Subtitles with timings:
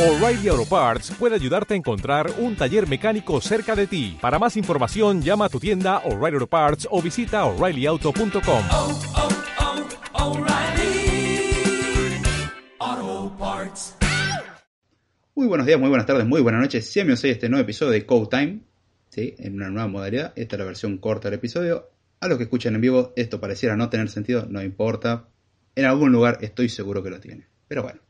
[0.00, 4.16] O'Reilly Auto Parts puede ayudarte a encontrar un taller mecánico cerca de ti.
[4.18, 8.64] Para más información, llama a tu tienda O'Reilly Auto Parts o visita oreillyauto.com.
[8.70, 9.00] oh,
[10.14, 11.52] oh, O'Reilly
[12.78, 13.96] Auto Parts.
[15.34, 16.90] Muy buenos días, muy buenas tardes, muy buenas noches.
[16.94, 18.60] Bienvenidos a este nuevo episodio de Code Time,
[19.10, 19.34] ¿sí?
[19.36, 20.32] en una nueva modalidad.
[20.34, 21.90] Esta es la versión corta del episodio.
[22.20, 25.28] A los que escuchan en vivo, esto pareciera no tener sentido, no importa.
[25.74, 27.48] En algún lugar estoy seguro que lo tiene.
[27.68, 28.00] Pero bueno,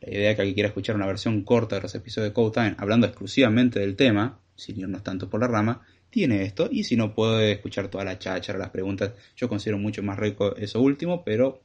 [0.00, 2.76] la idea que alguien quiera escuchar una versión corta de los episodios de Code Time,
[2.78, 6.68] hablando exclusivamente del tema, sin irnos tanto por la rama, tiene esto.
[6.70, 10.56] Y si no puede escuchar toda la cháchara, las preguntas, yo considero mucho más rico
[10.56, 11.62] eso último, pero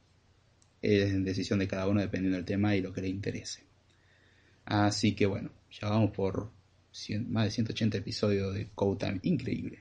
[0.82, 3.64] es decisión de cada uno dependiendo del tema y lo que le interese.
[4.64, 6.50] Así que bueno, ya vamos por
[7.26, 9.80] más de 180 episodios de Code Time, increíble.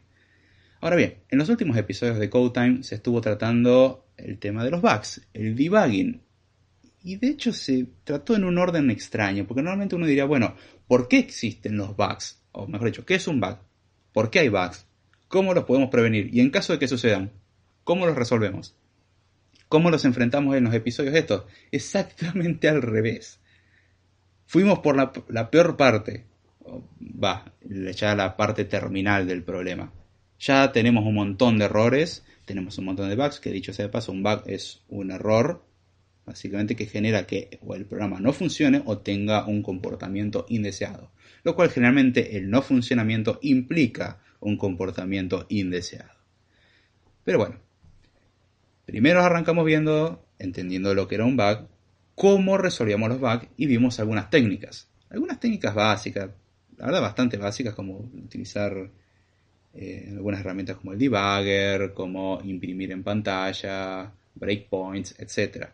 [0.82, 4.72] Ahora bien, en los últimos episodios de Code Time se estuvo tratando el tema de
[4.72, 6.22] los bugs, el debugging.
[7.04, 10.56] Y de hecho se trató en un orden extraño, porque normalmente uno diría, bueno,
[10.88, 12.42] ¿por qué existen los bugs?
[12.54, 13.58] O mejor dicho, ¿qué es un bug?
[14.14, 14.88] ¿Por qué hay bugs?
[15.28, 16.34] ¿Cómo los podemos prevenir?
[16.34, 17.32] Y en caso de que sucedan,
[17.84, 18.76] ¿cómo los resolvemos?
[19.68, 21.44] ¿Cómo los enfrentamos en los episodios estos?
[21.72, 23.40] Exactamente al revés.
[24.46, 26.26] Fuimos por la, peor parte,
[27.02, 29.92] va, ya la parte terminal del problema.
[30.40, 33.92] Ya tenemos un montón de errores, tenemos un montón de bugs, que dicho sea de
[33.92, 35.66] paso, un bug es un error,
[36.26, 41.12] básicamente que genera que o el programa no funcione o tenga un comportamiento indeseado.
[41.44, 46.12] Lo cual generalmente el no funcionamiento implica un comportamiento indeseado.
[47.24, 47.56] Pero bueno,
[48.86, 51.68] primero arrancamos viendo, entendiendo lo que era un bug,
[52.16, 54.90] cómo resolvíamos los bugs y vimos algunas técnicas.
[55.10, 56.30] Algunas técnicas básicas,
[56.78, 58.90] la verdad bastante básicas, como utilizar
[59.74, 65.68] eh, algunas herramientas como el debugger, como imprimir en pantalla, breakpoints, etc.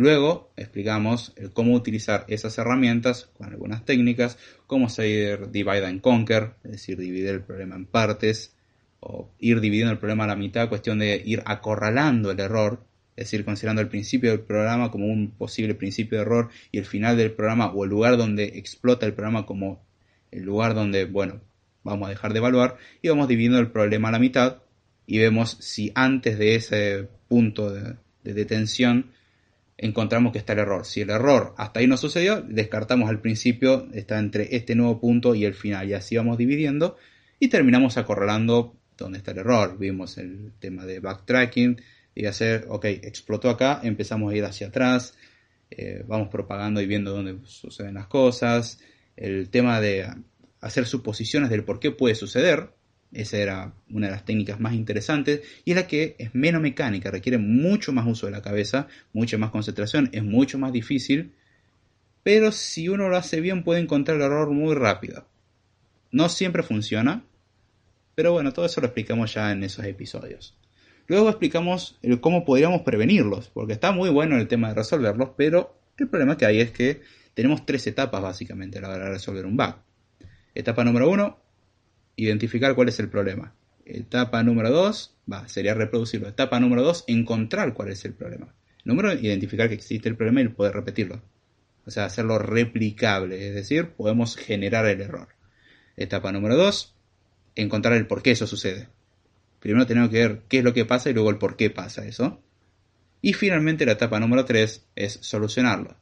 [0.00, 6.70] Luego explicamos cómo utilizar esas herramientas con algunas técnicas, cómo hacer divide and conquer, es
[6.70, 8.56] decir, dividir el problema en partes,
[9.00, 12.82] o ir dividiendo el problema a la mitad, cuestión de ir acorralando el error,
[13.14, 16.86] es decir, considerando el principio del programa como un posible principio de error y el
[16.86, 19.84] final del programa o el lugar donde explota el programa como
[20.30, 21.42] el lugar donde, bueno,
[21.84, 24.62] vamos a dejar de evaluar y vamos dividiendo el problema a la mitad
[25.06, 29.10] y vemos si antes de ese punto de detención
[29.80, 30.84] encontramos que está el error.
[30.84, 35.34] Si el error hasta ahí no sucedió, descartamos al principio, está entre este nuevo punto
[35.34, 36.96] y el final y así vamos dividiendo
[37.38, 39.78] y terminamos acorralando donde está el error.
[39.78, 41.80] Vimos el tema de backtracking
[42.14, 45.16] y hacer, ok, explotó acá, empezamos a ir hacia atrás,
[45.70, 48.80] eh, vamos propagando y viendo dónde suceden las cosas.
[49.16, 50.06] El tema de
[50.60, 52.74] hacer suposiciones del por qué puede suceder,
[53.12, 57.10] esa era una de las técnicas más interesantes y es la que es menos mecánica,
[57.10, 61.32] requiere mucho más uso de la cabeza, mucha más concentración, es mucho más difícil,
[62.22, 65.26] pero si uno lo hace bien puede encontrar el error muy rápido.
[66.12, 67.24] No siempre funciona,
[68.14, 70.56] pero bueno, todo eso lo explicamos ya en esos episodios.
[71.06, 76.08] Luego explicamos cómo podríamos prevenirlos, porque está muy bueno el tema de resolverlos, pero el
[76.08, 77.00] problema que hay es que
[77.34, 79.74] tenemos tres etapas básicamente a la hora de resolver un bug.
[80.54, 81.38] Etapa número uno,
[82.24, 83.54] identificar cuál es el problema.
[83.84, 86.28] Etapa número dos, va, sería reproducirlo.
[86.28, 88.54] Etapa número dos, encontrar cuál es el problema.
[88.84, 91.22] Número, identificar que existe el problema y poder repetirlo.
[91.86, 95.28] O sea, hacerlo replicable, es decir, podemos generar el error.
[95.96, 96.94] Etapa número dos,
[97.56, 98.88] encontrar el por qué eso sucede.
[99.60, 102.06] Primero tenemos que ver qué es lo que pasa y luego el por qué pasa
[102.06, 102.42] eso.
[103.22, 105.96] Y finalmente la etapa número 3 es solucionarlo.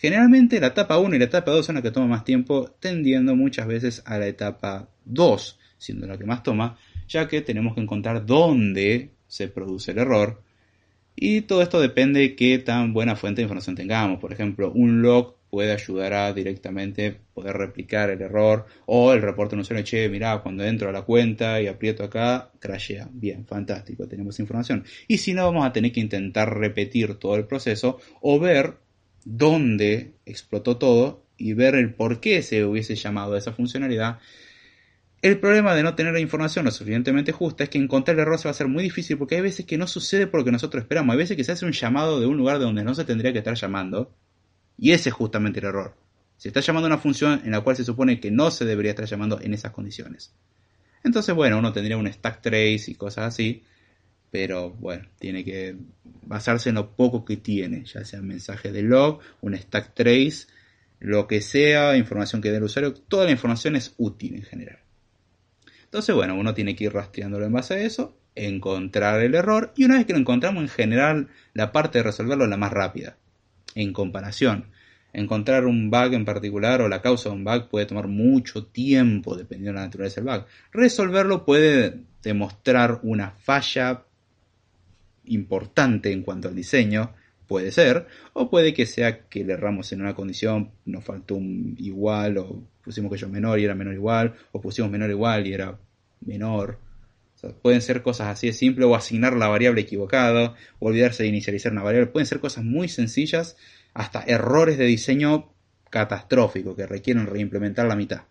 [0.00, 3.36] Generalmente la etapa 1 y la etapa 2 son las que toma más tiempo, tendiendo
[3.36, 7.82] muchas veces a la etapa 2, siendo la que más toma, ya que tenemos que
[7.82, 10.42] encontrar dónde se produce el error.
[11.14, 14.18] Y todo esto depende de qué tan buena fuente de información tengamos.
[14.20, 18.64] Por ejemplo, un log puede ayudar a directamente poder replicar el error.
[18.86, 22.50] O el reporte no usuario, che, mirá, cuando entro a la cuenta y aprieto acá,
[22.58, 23.10] crashea.
[23.12, 24.82] Bien, fantástico, tenemos información.
[25.08, 28.76] Y si no, vamos a tener que intentar repetir todo el proceso o ver
[29.24, 34.18] dónde explotó todo y ver el por qué se hubiese llamado a esa funcionalidad.
[35.22, 38.38] El problema de no tener la información lo suficientemente justa es que encontrar el error
[38.38, 40.52] se va a ser muy difícil porque hay veces que no sucede por lo que
[40.52, 41.12] nosotros esperamos.
[41.12, 43.32] Hay veces que se hace un llamado de un lugar de donde no se tendría
[43.32, 44.14] que estar llamando
[44.78, 45.94] y ese es justamente el error.
[46.38, 48.92] Se está llamando a una función en la cual se supone que no se debería
[48.92, 50.32] estar llamando en esas condiciones.
[51.04, 53.62] Entonces, bueno, uno tendría un stack trace y cosas así,
[54.30, 55.76] pero bueno, tiene que
[56.26, 60.46] basarse en lo poco que tiene, ya sea mensaje de log, un stack trace,
[61.00, 64.78] lo que sea, información que dé el usuario, toda la información es útil en general.
[65.84, 69.84] Entonces, bueno, uno tiene que ir rastreándolo en base a eso, encontrar el error y
[69.84, 73.16] una vez que lo encontramos, en general, la parte de resolverlo es la más rápida,
[73.74, 74.66] en comparación.
[75.12, 79.36] encontrar un bug en particular o la causa de un bug puede tomar mucho tiempo
[79.36, 80.46] dependiendo de la naturaleza del bug.
[80.70, 84.04] Resolverlo puede demostrar una falla
[85.30, 87.14] importante en cuanto al diseño,
[87.50, 91.74] puede ser, o puede que sea que le erramos en una condición, nos faltó un
[91.78, 95.54] igual, o pusimos que yo menor y era menor igual, o pusimos menor igual y
[95.54, 95.76] era
[96.20, 96.78] menor.
[97.62, 101.72] pueden ser cosas así de simple, o asignar la variable equivocada, o olvidarse de inicializar
[101.72, 102.12] una variable.
[102.12, 103.56] Pueden ser cosas muy sencillas
[103.94, 105.52] hasta errores de diseño
[105.90, 108.22] catastróficos que requieren reimplementar la mitad.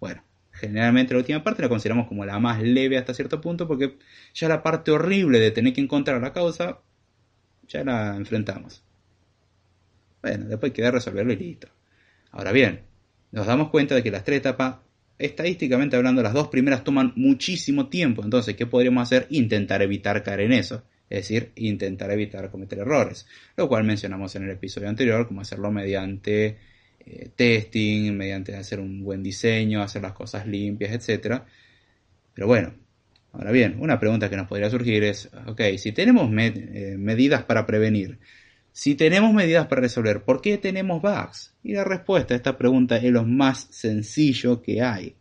[0.00, 0.22] Bueno,
[0.58, 3.96] generalmente la última parte la consideramos como la más leve hasta cierto punto porque
[4.34, 6.80] ya la parte horrible de tener que encontrar la causa
[7.68, 8.82] ya la enfrentamos.
[10.22, 11.68] Bueno, después queda resolverlo y listo.
[12.30, 12.82] Ahora bien,
[13.32, 14.76] nos damos cuenta de que las tres etapas,
[15.18, 18.24] estadísticamente hablando, las dos primeras toman muchísimo tiempo.
[18.24, 19.26] Entonces, ¿qué podríamos hacer?
[19.30, 23.26] Intentar evitar caer en eso es decir, intentar evitar cometer errores,
[23.56, 26.58] lo cual mencionamos en el episodio anterior, como hacerlo mediante
[27.06, 31.42] eh, testing, mediante hacer un buen diseño, hacer las cosas limpias, etc.
[32.34, 32.74] Pero bueno,
[33.32, 37.64] ahora bien, una pregunta que nos podría surgir es, ok, si tenemos eh, medidas para
[37.64, 38.18] prevenir,
[38.72, 41.54] si tenemos medidas para resolver, ¿por qué tenemos bugs?
[41.62, 45.14] Y la respuesta a esta pregunta es lo más sencillo que hay.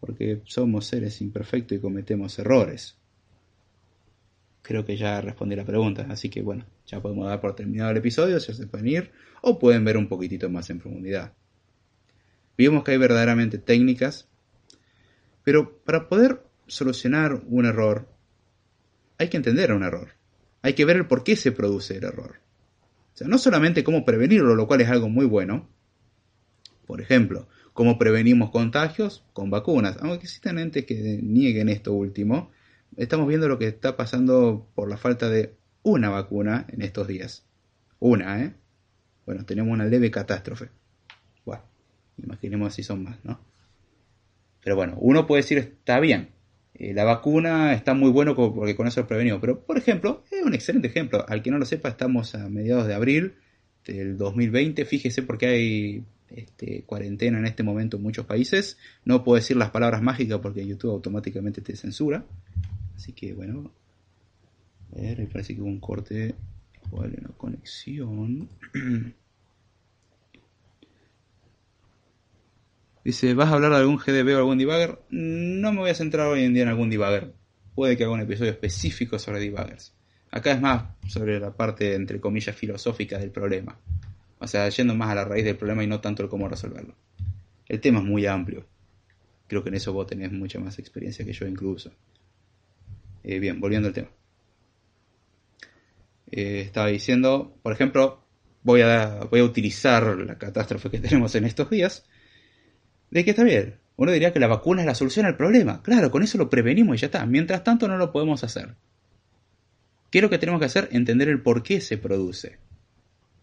[0.00, 2.96] Porque somos seres imperfectos y cometemos errores
[4.62, 6.06] creo que ya respondí la pregunta.
[6.08, 9.10] Así que bueno, ya podemos dar por terminado el episodio, ya se pueden ir
[9.42, 11.32] o pueden ver un poquitito más en profundidad.
[12.56, 14.28] Vimos que hay verdaderamente técnicas,
[15.44, 18.08] pero para poder solucionar un error
[19.18, 20.14] hay que entender un error.
[20.62, 22.40] Hay que ver el por qué se produce el error.
[23.14, 25.68] O sea, no solamente cómo prevenirlo, lo cual es algo muy bueno.
[26.86, 29.96] Por ejemplo, cómo prevenimos contagios con vacunas.
[30.00, 32.50] Aunque existen entes que nieguen esto último,
[32.96, 37.46] estamos viendo lo que está pasando por la falta de una vacuna en estos días.
[37.98, 38.54] Una, ¿eh?
[39.30, 40.70] Bueno, tenemos una leve catástrofe.
[41.44, 41.62] Bueno,
[42.20, 43.38] imaginemos si son más, ¿no?
[44.60, 46.30] Pero bueno, uno puede decir, está bien,
[46.74, 49.40] eh, la vacuna está muy bueno porque con eso lo prevenimos.
[49.40, 51.24] Pero, por ejemplo, es un excelente ejemplo.
[51.28, 53.36] Al que no lo sepa, estamos a mediados de abril
[53.86, 54.84] del 2020.
[54.84, 58.78] Fíjese porque hay este, cuarentena en este momento en muchos países.
[59.04, 62.24] No puedo decir las palabras mágicas porque YouTube automáticamente te censura.
[62.96, 63.70] Así que bueno,
[64.92, 66.34] a ver, parece que hubo un corte
[66.84, 68.48] igual en la conexión.
[73.04, 75.00] Dice, ¿vas a hablar de algún GDB o algún debugger?
[75.10, 77.32] No me voy a centrar hoy en día en algún debugger.
[77.74, 79.94] Puede que haga un episodio específico sobre debuggers.
[80.30, 83.80] Acá es más sobre la parte, entre comillas, filosófica del problema.
[84.38, 86.94] O sea, yendo más a la raíz del problema y no tanto el cómo resolverlo.
[87.66, 88.66] El tema es muy amplio.
[89.46, 91.92] Creo que en eso vos tenés mucha más experiencia que yo incluso.
[93.24, 94.08] Eh, bien, volviendo al tema.
[96.30, 98.24] Eh, estaba diciendo, por ejemplo,
[98.62, 102.06] voy a, voy a utilizar la catástrofe que tenemos en estos días,
[103.10, 103.76] de que está bien.
[103.96, 105.82] Uno diría que la vacuna es la solución al problema.
[105.82, 107.26] Claro, con eso lo prevenimos y ya está.
[107.26, 108.76] Mientras tanto no lo podemos hacer.
[110.10, 110.88] ¿Qué es lo que tenemos que hacer?
[110.92, 112.58] Entender el por qué se produce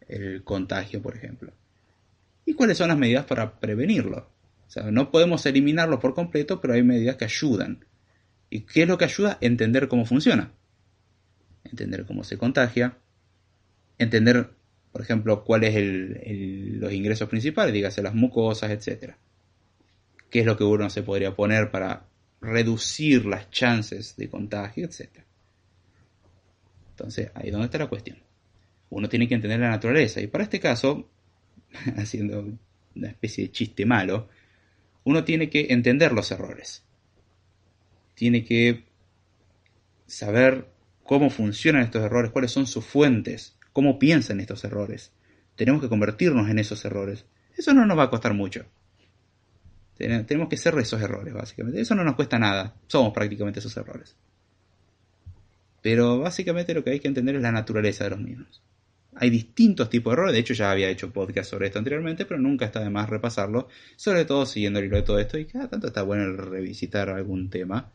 [0.08, 1.54] el contagio, por ejemplo.
[2.46, 4.32] ¿Y cuáles son las medidas para prevenirlo?
[4.68, 7.86] O sea, no podemos eliminarlo por completo, pero hay medidas que ayudan.
[8.50, 9.38] ¿Y qué es lo que ayuda?
[9.42, 10.54] Entender cómo funciona.
[11.64, 12.98] Entender cómo se contagia.
[13.98, 14.50] Entender,
[14.92, 19.16] por ejemplo, cuáles son los ingresos principales, dígase las mucosas, etc.
[20.30, 22.06] ¿Qué es lo que uno se podría poner para
[22.42, 25.10] reducir las chances de contagio, etc.
[26.92, 28.18] Entonces, ahí es donde está la cuestión.
[28.90, 30.22] Uno tiene que entender la naturaleza.
[30.22, 31.10] Y para este caso,
[31.98, 32.46] haciendo
[32.96, 34.30] una especie de chiste malo,
[35.04, 36.84] uno tiene que entender los errores
[38.18, 38.84] tiene que
[40.08, 40.72] saber
[41.04, 45.12] cómo funcionan estos errores, cuáles son sus fuentes, cómo piensan estos errores.
[45.56, 47.26] Tenemos que convertirnos en esos errores.
[47.56, 48.66] Eso no nos va a costar mucho.
[49.98, 51.82] Tenemos que ser esos errores, básicamente.
[51.82, 52.76] Eso no nos cuesta nada.
[52.88, 54.16] Somos prácticamente esos errores.
[55.82, 58.62] Pero básicamente lo que hay que entender es la naturaleza de los mismos.
[59.16, 60.34] Hay distintos tipos de errores.
[60.34, 63.68] De hecho, ya había hecho podcast sobre esto anteriormente, pero nunca está de más repasarlo.
[63.96, 65.38] Sobre todo siguiendo el hilo de todo esto.
[65.38, 67.92] Y cada tanto está bueno revisitar algún tema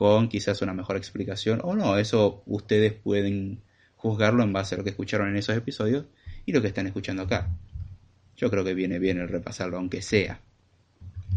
[0.00, 3.60] con quizás una mejor explicación o no, eso ustedes pueden
[3.96, 6.06] juzgarlo en base a lo que escucharon en esos episodios
[6.46, 7.50] y lo que están escuchando acá.
[8.34, 10.40] Yo creo que viene bien el repasarlo, aunque sea.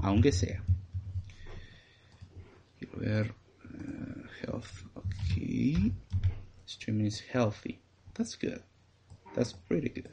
[0.01, 0.63] Aunque sea.
[2.79, 3.33] Quiero ver.
[3.65, 4.85] Uh, health.
[4.95, 5.93] Ok.
[6.65, 7.79] Streaming is healthy.
[8.13, 8.61] That's good.
[9.35, 10.11] That's pretty good.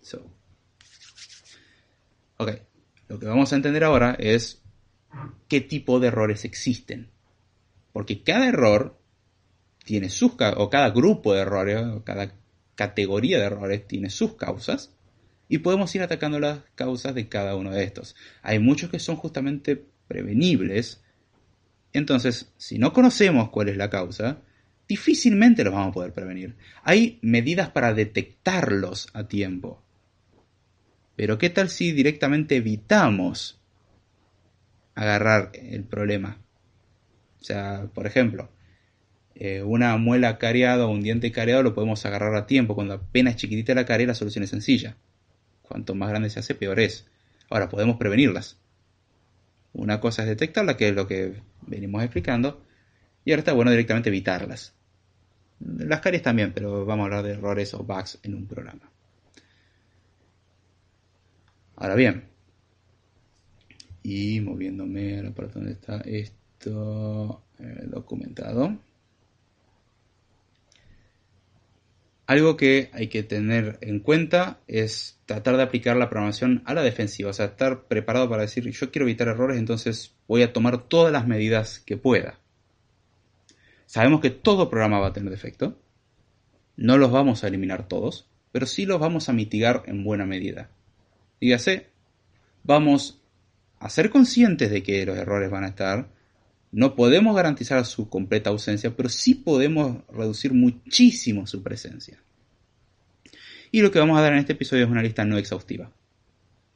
[0.00, 0.30] So.
[2.38, 2.62] Ok.
[3.08, 4.62] Lo que vamos a entender ahora es
[5.48, 7.10] qué tipo de errores existen.
[7.92, 9.00] Porque cada error
[9.84, 12.34] tiene sus, o cada grupo de errores, o cada
[12.74, 14.94] categoría de errores tiene sus causas
[15.48, 18.14] y podemos ir atacando las causas de cada uno de estos.
[18.42, 21.02] Hay muchos que son justamente prevenibles.
[21.92, 24.42] Entonces, si no conocemos cuál es la causa,
[24.86, 26.56] difícilmente los vamos a poder prevenir.
[26.82, 29.82] Hay medidas para detectarlos a tiempo.
[31.16, 33.60] Pero ¿qué tal si directamente evitamos
[34.94, 36.38] agarrar el problema?
[37.40, 38.50] O sea, por ejemplo,
[39.34, 42.74] eh, una muela cariada o un diente cariado lo podemos agarrar a tiempo.
[42.74, 44.96] Cuando apenas chiquitita la carie, la solución es sencilla.
[45.68, 47.06] Cuanto más grande se hace, peor es.
[47.50, 48.56] Ahora, podemos prevenirlas.
[49.74, 52.64] Una cosa es detectarlas, que es lo que venimos explicando,
[53.24, 54.74] y ahora está bueno directamente evitarlas.
[55.60, 58.90] Las caries también, pero vamos a hablar de errores o bugs en un programa.
[61.76, 62.24] Ahora bien,
[64.02, 67.42] y moviéndome a la parte donde está esto
[67.86, 68.78] documentado.
[72.28, 76.82] Algo que hay que tener en cuenta es tratar de aplicar la programación a la
[76.82, 80.88] defensiva, o sea, estar preparado para decir yo quiero evitar errores, entonces voy a tomar
[80.88, 82.38] todas las medidas que pueda.
[83.86, 85.78] Sabemos que todo programa va a tener defecto,
[86.76, 90.68] no los vamos a eliminar todos, pero sí los vamos a mitigar en buena medida.
[91.40, 91.86] Dígase,
[92.62, 93.22] vamos
[93.78, 96.10] a ser conscientes de que los errores van a estar,
[96.70, 102.22] no podemos garantizar su completa ausencia, pero sí podemos reducir muchísimo su presencia.
[103.70, 105.90] Y lo que vamos a dar en este episodio es una lista no exhaustiva.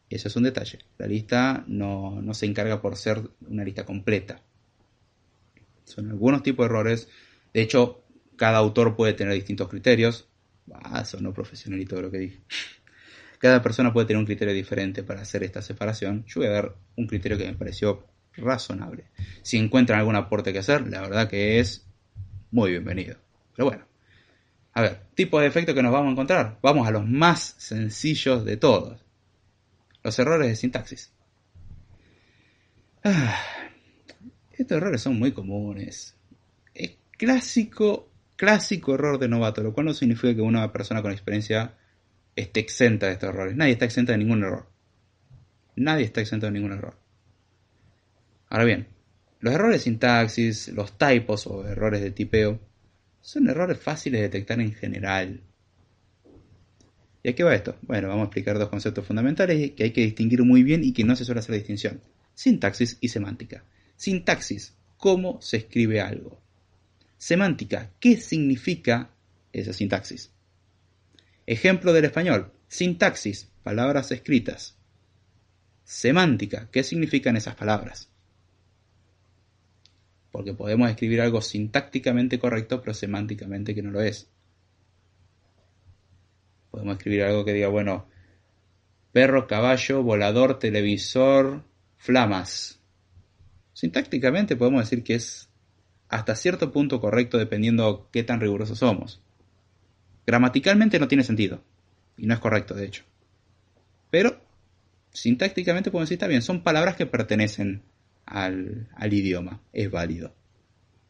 [0.09, 0.79] Ese es un detalle.
[0.99, 4.43] La lista no, se encarga por ser una lista completa.
[5.85, 7.09] Son algunos tipos de errores.
[7.55, 8.05] De hecho,
[8.37, 10.29] cada autor puede tener distintos criterios.
[10.73, 12.41] Ah, no profesionalito lo que dije.
[13.39, 16.25] Cada persona puede tener un criterio diferente para hacer esta separación.
[16.27, 19.05] Yo voy a dar un criterio que me pareció razonable.
[19.43, 21.87] Si encuentran algún aporte que hacer, la verdad que es
[22.51, 23.17] muy bienvenido.
[23.55, 23.85] Pero bueno,
[24.75, 26.59] a ver, tipo de efecto que nos vamos a encontrar.
[26.63, 29.01] Vamos a los más sencillos de todos.
[30.03, 31.13] Los errores de sintaxis.
[33.05, 33.37] Ah,
[34.53, 36.17] estos errores son muy comunes.
[36.75, 41.75] Es clásico, clásico error de novato, lo cual no significa que una persona con experiencia
[42.35, 43.57] esté exenta de estos errores.
[43.57, 44.69] Nadie está exenta de ningún error.
[45.77, 47.02] Nadie está exento de ningún error.
[48.53, 48.87] Ahora bien,
[49.41, 52.61] los errores de sintaxis, los typos o errores de tipeo,
[53.23, 55.41] son errores fáciles de detectar en general.
[57.23, 57.79] ¿Y a qué va esto?
[57.81, 61.03] Bueno, vamos a explicar dos conceptos fundamentales que hay que distinguir muy bien y que
[61.03, 62.03] no se suele hacer distinción.
[62.35, 63.65] Sintaxis y semántica.
[63.97, 66.39] Sintaxis, cómo se escribe algo.
[67.17, 69.15] Semántica, qué significa
[69.55, 70.31] esa sintaxis.
[71.47, 72.53] Ejemplo del español.
[72.69, 74.77] Sintaxis, palabras escritas.
[75.85, 78.12] Semántica, ¿qué significan esas palabras?
[80.33, 84.31] Porque podemos escribir algo sintácticamente correcto, pero semánticamente que no lo es.
[86.71, 88.07] Podemos escribir algo que diga, bueno,
[89.13, 91.63] perro, caballo, volador, televisor,
[91.99, 92.81] flamas.
[93.75, 95.51] Sintácticamente podemos decir que es
[96.09, 99.23] hasta cierto punto correcto dependiendo qué tan rigurosos somos.
[100.27, 101.63] Gramaticalmente no tiene sentido,
[102.17, 103.05] y no es correcto de hecho.
[104.11, 104.41] Pero
[105.11, 107.83] sintácticamente podemos decir está bien, son palabras que pertenecen
[108.27, 109.63] al, idioma.
[109.73, 110.35] Es válido.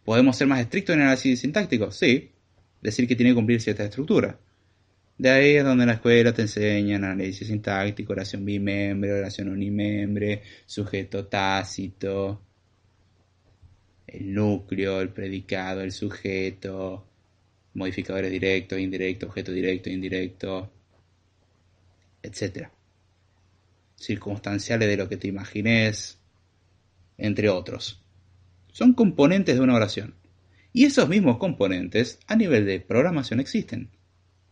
[0.04, 1.90] ¿Podemos ser más estrictos en el análisis sintáctico?
[1.90, 2.33] Sí.
[2.81, 4.38] Decir que tiene que cumplir cierta estructura.
[5.19, 10.42] De ahí es donde en la escuela te enseñan análisis sintáctico, oración bimembre, oración unimembre,
[10.66, 12.42] sujeto tácito,
[14.07, 17.07] el núcleo, el predicado, el sujeto,
[17.75, 20.73] modificadores directos, indirectos, objeto directo, indirecto,
[22.23, 22.69] etc.
[23.97, 26.19] Circunstanciales de lo que te imagines,
[27.23, 28.02] entre otros.
[28.73, 30.14] Son componentes de una oración.
[30.73, 33.91] Y esos mismos componentes a nivel de programación existen.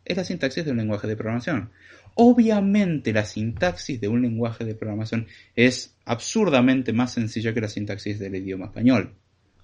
[0.05, 1.71] Es la sintaxis de un lenguaje de programación.
[2.15, 8.19] Obviamente la sintaxis de un lenguaje de programación es absurdamente más sencilla que la sintaxis
[8.19, 9.15] del idioma español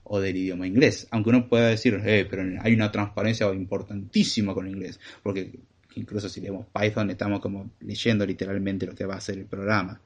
[0.02, 1.06] o del idioma inglés.
[1.10, 4.98] Aunque uno pueda decir, eh, pero hay una transparencia importantísima con el inglés.
[5.22, 5.52] Porque
[5.94, 10.00] incluso si leemos Python estamos como leyendo literalmente lo que va a ser el programa.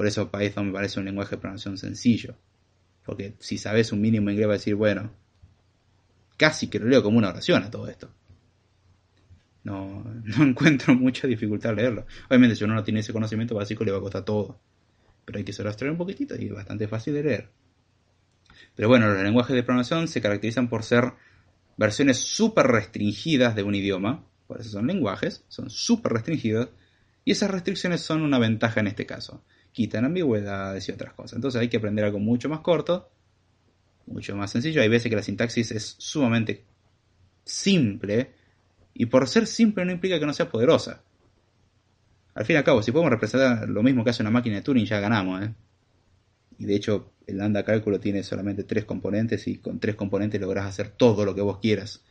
[0.00, 2.34] Por eso Python me parece un lenguaje de programación sencillo.
[3.04, 5.12] Porque si sabes un mínimo inglés va a decir, bueno,
[6.38, 8.10] casi que lo leo como una oración a todo esto.
[9.62, 12.06] No, no encuentro mucha dificultad leerlo.
[12.30, 14.58] Obviamente si uno no tiene ese conocimiento básico le va a costar todo.
[15.26, 17.50] Pero hay que solo un poquitito y es bastante fácil de leer.
[18.74, 21.12] Pero bueno, los lenguajes de programación se caracterizan por ser
[21.76, 24.24] versiones súper restringidas de un idioma.
[24.46, 26.70] Por eso son lenguajes, son súper restringidos.
[27.26, 29.44] Y esas restricciones son una ventaja en este caso
[29.80, 31.36] quitan ambigüedades y otras cosas.
[31.36, 33.10] Entonces hay que aprender algo mucho más corto,
[34.04, 34.82] mucho más sencillo.
[34.82, 36.64] Hay veces que la sintaxis es sumamente
[37.44, 38.30] simple,
[38.92, 41.02] Y por ser simple no implica que no sea poderosa.
[42.34, 44.62] Al fin y al cabo, si podemos representar lo mismo que hace una máquina de
[44.62, 45.54] Turing, ya ganamos, ¿eh?
[46.58, 50.66] Y de hecho, el lambda cálculo tiene solamente tres componentes y con tres componentes lográs
[50.66, 52.02] hacer todo lo que vos quieras.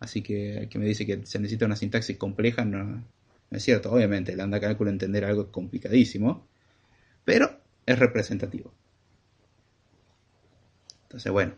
[0.00, 3.04] Así que el que me dice que se necesita una sintaxis compleja no,
[3.52, 3.92] es cierto.
[3.92, 6.47] Obviamente, el lambda cálculo entender algo complicadísimo,
[7.28, 8.72] pero es representativo.
[11.02, 11.56] Entonces, bueno,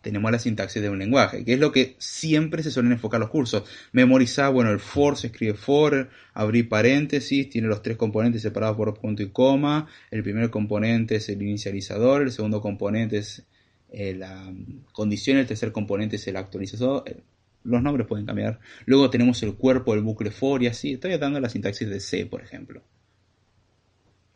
[0.00, 3.28] tenemos la sintaxis de un lenguaje, que es lo que siempre se suelen enfocar los
[3.28, 3.64] cursos.
[3.92, 8.98] Memorizar, bueno, el for se escribe for, abrir paréntesis, tiene los tres componentes separados por
[8.98, 9.86] punto y coma.
[10.10, 13.44] El primer componente es el inicializador, el segundo componente es
[13.90, 14.50] eh, la
[14.92, 17.02] condición, el tercer componente es el actualizador.
[17.04, 17.20] Eh,
[17.64, 18.60] los nombres pueden cambiar.
[18.86, 20.94] Luego tenemos el cuerpo del bucle for y así.
[20.94, 22.82] Estoy dando la sintaxis de C, por ejemplo.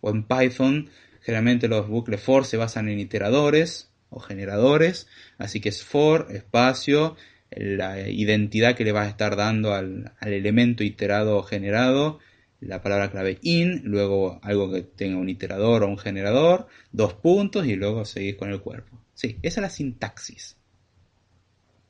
[0.00, 0.88] O en Python,
[1.20, 5.06] generalmente los bucles for se basan en iteradores o generadores,
[5.38, 7.16] así que es for, espacio,
[7.50, 12.18] la identidad que le vas a estar dando al, elemento iterado o generado,
[12.60, 17.66] la palabra clave in, luego algo que tenga un iterador o un generador, dos puntos
[17.66, 19.00] y luego seguís con el cuerpo.
[19.14, 20.56] Sí, esa es la sintaxis.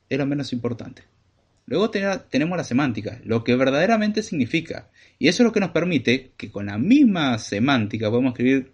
[0.09, 1.03] Es lo menos importante.
[1.71, 4.89] Luego tenemos la semántica, lo que verdaderamente significa.
[5.17, 8.73] Y eso es lo que nos permite que con la misma semántica podemos escribir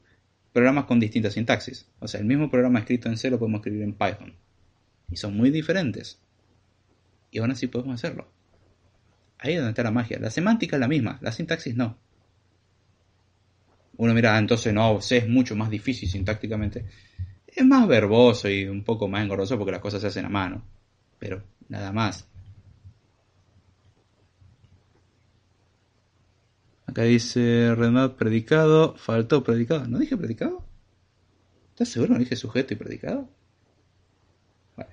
[0.52, 1.86] programas con distintas sintaxis.
[2.00, 4.34] O sea, el mismo programa escrito en C lo podemos escribir en Python.
[5.12, 6.18] Y son muy diferentes.
[7.30, 8.32] Y aún así podemos hacerlo.
[9.38, 10.18] Ahí es donde está la magia.
[10.18, 12.00] La semántica es la misma, la sintaxis no.
[13.98, 16.86] Uno mira, ah, entonces no, C es mucho más difícil sintácticamente.
[17.46, 20.66] Es más verboso y un poco más engorroso porque las cosas se hacen a mano.
[21.20, 22.28] Pero nada más.
[26.98, 28.96] Acá dice Renat predicado.
[28.98, 29.86] Faltó predicado.
[29.86, 30.66] ¿No dije predicado?
[31.70, 32.14] ¿Estás seguro?
[32.14, 33.30] ¿No dije sujeto y predicado?
[34.76, 34.90] Vale.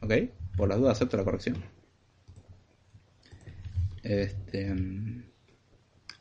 [0.00, 0.34] Ok.
[0.56, 1.62] Por las dudas acepto la corrección.
[4.02, 4.74] Este.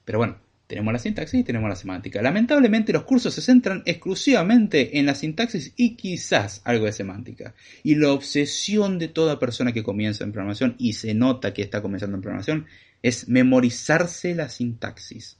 [0.06, 2.22] Pero bueno, tenemos la sintaxis y tenemos la semántica.
[2.22, 7.56] Lamentablemente los cursos se centran exclusivamente en la sintaxis y quizás algo de semántica.
[7.82, 11.82] Y la obsesión de toda persona que comienza en programación y se nota que está
[11.82, 12.68] comenzando en programación
[13.02, 15.40] es memorizarse la sintaxis.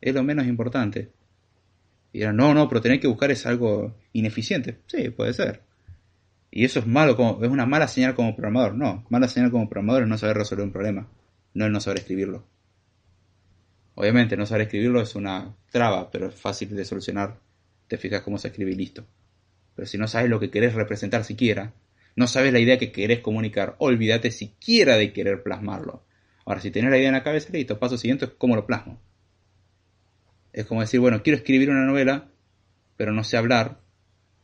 [0.00, 1.12] Es lo menos importante.
[2.12, 4.80] Y dirán, no, no, pero tener que buscar es algo ineficiente.
[4.86, 5.62] Sí, puede ser.
[6.50, 8.74] Y eso es malo, como, es una mala señal como programador.
[8.74, 11.08] No, mala señal como programador es no saber resolver un problema,
[11.54, 12.46] no es no saber escribirlo.
[13.96, 17.40] Obviamente, no saber escribirlo es una traba, pero es fácil de solucionar.
[17.88, 19.04] Te fijas cómo se escribe y listo.
[19.74, 21.72] Pero si no sabes lo que querés representar siquiera,
[22.16, 26.04] no sabes la idea que querés comunicar, olvídate siquiera de querer plasmarlo.
[26.44, 29.00] Ahora, si tenés la idea en la cabeza, listo, paso siguiente es cómo lo plasmo.
[30.52, 32.30] Es como decir, bueno, quiero escribir una novela,
[32.96, 33.80] pero no sé hablar.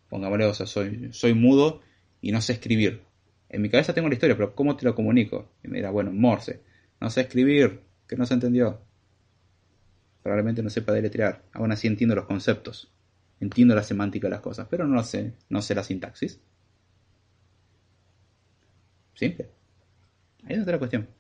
[0.09, 1.83] Pongámosle, o sea, soy, mudo
[2.21, 3.03] y no sé escribir.
[3.49, 5.53] En mi cabeza tengo la historia, pero ¿cómo te lo comunico?
[5.63, 6.63] Y me dirá, bueno, Morse.
[7.01, 8.81] No sé escribir, que no se entendió.
[10.23, 11.45] Probablemente no sepa deletrear.
[11.53, 12.93] Aún así entiendo los conceptos.
[13.39, 16.41] Entiendo la semántica de las cosas, pero no sé, no sé la sintaxis.
[19.15, 19.49] Simple.
[20.45, 21.20] Ahí está la cuestión.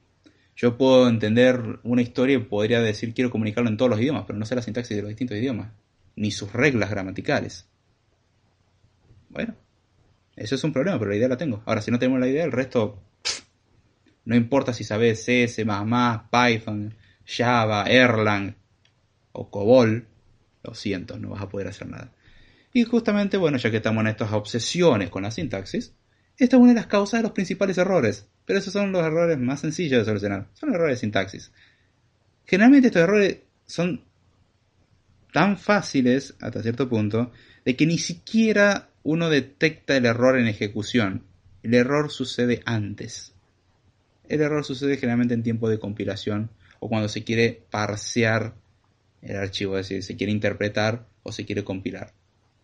[0.60, 4.38] Yo puedo entender una historia y podría decir quiero comunicarlo en todos los idiomas, pero
[4.38, 5.72] no sé la sintaxis de los distintos idiomas,
[6.16, 7.66] ni sus reglas gramaticales.
[9.30, 9.54] Bueno,
[10.36, 11.62] eso es un problema, pero la idea la tengo.
[11.64, 13.02] Ahora, si no tenemos la idea, el resto
[14.26, 16.94] no importa si sabes C, C++, Python,
[17.24, 18.54] Java, Erlang
[19.32, 20.08] o COBOL,
[20.62, 22.12] lo siento, no vas a poder hacer nada.
[22.74, 25.94] Y justamente, bueno, ya que estamos en estas obsesiones con la sintaxis,
[26.36, 28.29] esta es una de las causas de los principales errores.
[28.50, 30.48] Pero esos son los errores más sencillos de solucionar.
[30.54, 31.52] Son errores de sintaxis.
[32.44, 34.02] Generalmente estos errores son
[35.32, 37.30] tan fáciles, hasta cierto punto,
[37.64, 41.22] de que ni siquiera uno detecta el error en ejecución.
[41.62, 43.34] El error sucede antes.
[44.28, 48.56] El error sucede generalmente en tiempo de compilación o cuando se quiere parsear
[49.22, 52.14] el archivo, es decir, se quiere interpretar o se quiere compilar.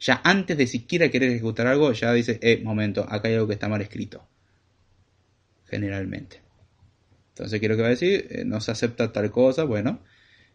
[0.00, 3.54] Ya antes de siquiera querer ejecutar algo, ya dice, eh, momento, acá hay algo que
[3.54, 4.26] está mal escrito.
[5.66, 6.42] Generalmente.
[7.30, 8.26] Entonces, ¿qué es lo que va a decir?
[8.30, 10.00] Eh, no se acepta tal cosa, bueno.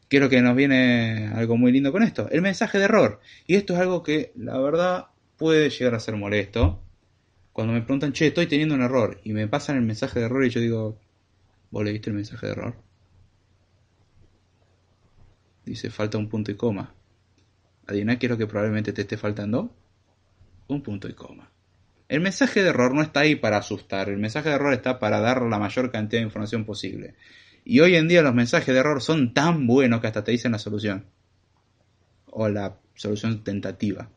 [0.10, 2.28] ¿Qué es lo que nos viene algo muy lindo con esto?
[2.32, 3.22] El mensaje de error.
[3.48, 6.82] Y esto es algo que, la verdad, puede llegar a ser molesto.
[7.54, 10.44] Cuando me preguntan, che, estoy teniendo un error, y me pasan el mensaje de error
[10.46, 11.00] y yo digo,
[11.70, 12.76] ¿vos le viste el mensaje de error?
[15.66, 16.94] Dice, falta un punto y coma.
[17.88, 19.76] Adivina qué es lo que probablemente te esté faltando.
[20.68, 21.52] Un punto y coma.
[22.12, 25.22] El mensaje de error no está ahí para asustar, el mensaje de error está para
[25.22, 27.16] dar la mayor cantidad de información posible.
[27.64, 30.52] Y hoy en día los mensajes de error son tan buenos que hasta te dicen
[30.52, 31.06] la solución.
[32.26, 34.10] O la solución tentativa.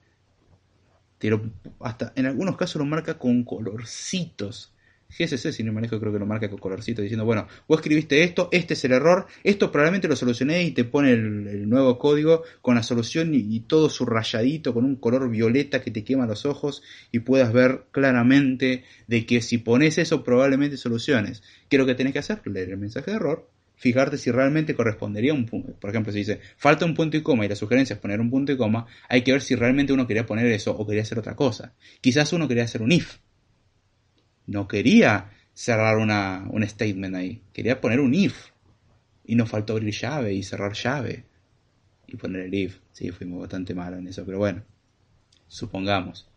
[1.78, 4.73] hasta en algunos casos lo marca con colorcitos.
[5.16, 8.48] GSC, si no manejo, creo que lo marca con colorcito diciendo, bueno, vos escribiste esto,
[8.52, 12.74] este es el error, esto probablemente lo solucioné y te pone el, nuevo código con
[12.74, 16.82] la solución y, y, todo subrayadito con un color violeta que te quema los ojos
[17.10, 21.42] y puedas ver claramente de que si pones eso probablemente soluciones.
[21.68, 22.40] ¿Qué es lo que tenés que hacer?
[22.46, 25.74] Leer el mensaje de error, fijarte si realmente correspondería un punto.
[25.74, 28.30] Por ejemplo, si dice falta un punto y coma y la sugerencia es poner un
[28.30, 31.18] punto y coma, hay que ver si realmente uno quería poner eso o quería hacer
[31.18, 31.74] otra cosa.
[32.00, 33.18] Quizás uno quería hacer un if
[34.46, 38.50] no quería cerrar una, un statement ahí, quería poner un if.
[39.26, 41.24] Y nos faltó abrir llave y cerrar llave.
[42.06, 42.80] Y poner el if.
[42.92, 44.62] Sí, fuimos bastante malos en eso, pero bueno,
[45.46, 46.28] supongamos.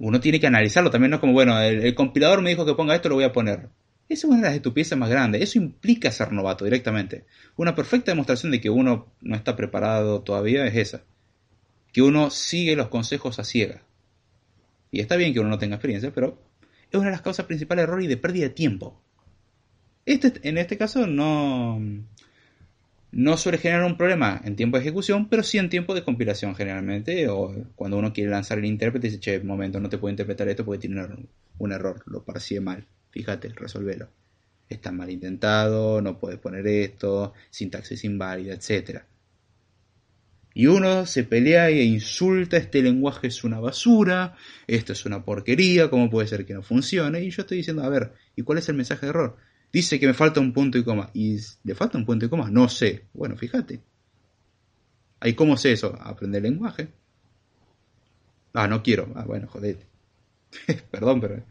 [0.00, 2.94] Uno tiene que analizarlo también, no es como, bueno, el, compilador me dijo que ponga
[2.94, 3.68] esto, lo voy a poner.
[4.08, 5.42] Esa es una de las estupideces más grandes.
[5.42, 7.26] Eso implica ser novato directamente.
[7.56, 11.04] Una perfecta demostración de que uno no está preparado todavía es esa.
[11.92, 13.82] Que uno sigue los consejos a ciegas.
[14.90, 16.38] Y está bien que uno no tenga experiencia, pero
[16.90, 19.00] es una de las causas principales de error y de pérdida de tiempo.
[20.06, 21.80] Este, en este caso no,
[23.12, 26.54] no suele generar un problema en tiempo de ejecución, pero sí en tiempo de compilación
[26.54, 30.10] generalmente, o cuando uno quiere lanzar el intérprete y dice, che, momento, no te puedo
[30.10, 31.06] interpretar esto porque tiene
[31.58, 34.08] un, error, lo parcié mal, fíjate, resolvelo.
[34.68, 39.04] Está mal intentado, no puedes poner esto, sintaxis inválida, etcétera.
[40.52, 44.36] Y uno se pelea e insulta, este lenguaje es una basura,
[44.66, 47.22] esto es una porquería, ¿cómo puede ser que no funcione?
[47.22, 49.36] Y yo estoy diciendo, a ver, ¿y cuál es el mensaje de error?
[49.72, 51.10] Dice que me falta un punto y coma.
[51.14, 52.50] ¿Y le falta un punto y coma?
[52.50, 53.06] No sé.
[53.12, 53.80] Bueno, fíjate.
[55.20, 55.96] ¿Ahí cómo sé eso?
[56.00, 56.88] Aprender lenguaje.
[58.52, 59.12] Ah, no quiero.
[59.14, 59.86] Ah, bueno, jodete.
[60.90, 61.44] Perdón, pero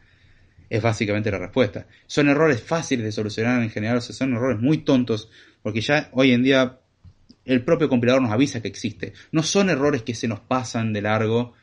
[0.70, 1.88] es básicamente la respuesta.
[2.08, 5.30] Son errores fáciles de solucionar en general, o sea, son errores muy tontos,
[5.64, 6.80] porque ya hoy en día
[7.50, 9.14] el propio compilador nos avisa que existe.
[9.32, 11.54] No son errores que se nos pasan de largo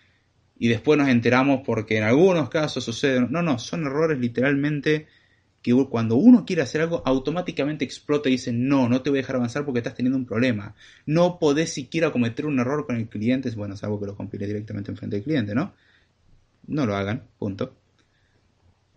[0.59, 3.29] y después nos enteramos porque en algunos casos suceden.
[3.31, 5.07] No, no, son errores literalmente
[5.62, 9.22] que cuando uno quiere hacer algo automáticamente explota y dice no, no te voy a
[9.22, 10.75] dejar avanzar porque estás teniendo un problema.
[11.07, 14.46] No podés siquiera cometer un error con el cliente, bueno, es algo que lo compile
[14.46, 15.75] directamente en frente del cliente, ¿no?
[16.66, 17.75] No lo hagan, punto.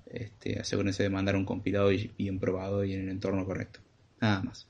[0.08, 3.80] Este, asegúrense de mandar un compilado bien probado y en el entorno correcto.
[4.22, 4.68] Nada más.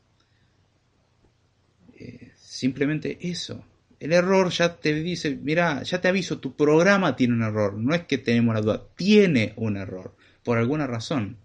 [2.35, 3.63] Simplemente eso.
[3.99, 7.73] El error ya te dice, mira, ya te aviso, tu programa tiene un error.
[7.73, 10.15] No es que tenemos la duda, tiene un error.
[10.43, 11.37] Por alguna razón.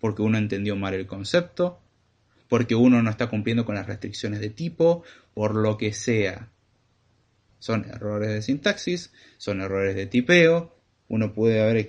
[0.00, 1.80] Porque uno entendió mal el concepto,
[2.48, 6.48] porque uno no está cumpliendo con las restricciones de tipo, por lo que sea.
[7.60, 10.76] Son errores de sintaxis, son errores de tipeo.
[11.08, 11.88] Uno puede haber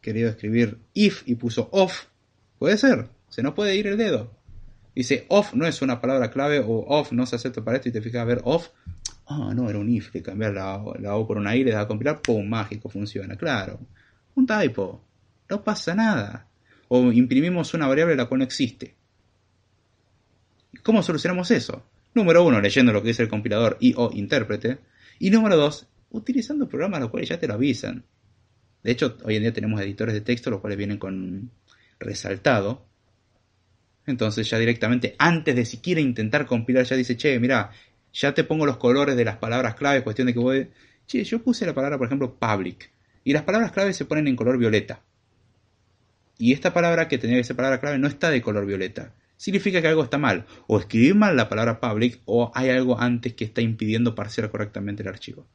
[0.00, 2.06] querido escribir if y puso off.
[2.58, 4.37] Puede ser, se nos puede ir el dedo.
[4.98, 7.92] Dice off no es una palabra clave o off no se acepta para esto y
[7.92, 8.70] te fijas a ver off.
[9.28, 11.82] Ah, no, era un if, que cambiar la, la O por una I, le da
[11.82, 12.44] a compilar, ¡pum!
[12.48, 13.36] Mágico, funciona.
[13.36, 13.78] Claro.
[14.34, 15.00] Un typo.
[15.48, 16.48] No pasa nada.
[16.88, 18.96] O imprimimos una variable la cual no existe.
[20.82, 21.84] ¿Cómo solucionamos eso?
[22.12, 24.78] Número uno, leyendo lo que dice el compilador y o intérprete.
[25.20, 28.02] Y número dos, utilizando programas los cuales ya te lo avisan.
[28.82, 31.52] De hecho, hoy en día tenemos editores de texto los cuales vienen con
[32.00, 32.87] resaltado.
[34.08, 37.70] Entonces ya directamente, antes de siquiera intentar compilar, ya dice, che, mira,
[38.12, 40.70] ya te pongo los colores de las palabras clave, cuestión de que voy...
[41.06, 42.90] Che, yo puse la palabra, por ejemplo, public.
[43.24, 45.02] Y las palabras clave se ponen en color violeta.
[46.38, 49.12] Y esta palabra que tenía que ser palabra clave no está de color violeta.
[49.36, 50.46] Significa que algo está mal.
[50.66, 55.02] O escribí mal la palabra public o hay algo antes que está impidiendo parsear correctamente
[55.02, 55.46] el archivo.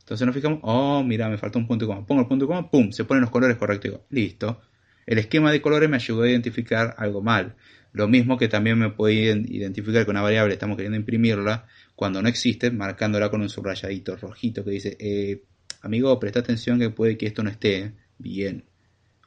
[0.00, 2.04] Entonces nos fijamos, oh, mira, me falta un punto y coma.
[2.04, 4.00] Pongo el punto y coma, pum, se ponen los colores correctos.
[4.10, 4.60] Listo.
[5.06, 7.56] El esquema de colores me ayudó a identificar algo mal.
[7.92, 12.28] Lo mismo que también me puede identificar con una variable, estamos queriendo imprimirla, cuando no
[12.28, 15.42] existe, marcándola con un subrayadito rojito que dice, eh,
[15.82, 18.64] amigo, presta atención que puede que esto no esté bien.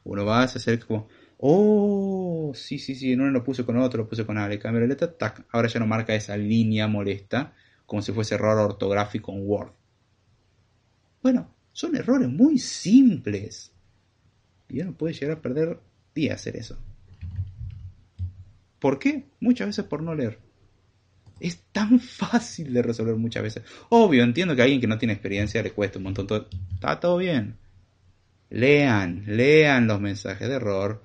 [0.04, 4.08] Uno va a hacer como, oh, sí, sí, sí, no lo puse con otro, lo
[4.08, 7.54] puse con A, le cambio la letra, tac, ahora ya no marca esa línea molesta,
[7.86, 9.72] como si fuese error ortográfico en Word.
[11.22, 13.72] Bueno, son errores muy simples.
[14.68, 15.80] Y uno puede llegar a perder
[16.14, 16.78] días hacer eso.
[18.84, 19.24] ¿Por qué?
[19.40, 20.38] Muchas veces por no leer.
[21.40, 23.62] Es tan fácil de resolver muchas veces.
[23.88, 26.26] Obvio, entiendo que a alguien que no tiene experiencia le cuesta un montón.
[26.26, 26.50] Todo.
[26.74, 27.56] Está todo bien.
[28.50, 31.02] Lean, lean los mensajes de error.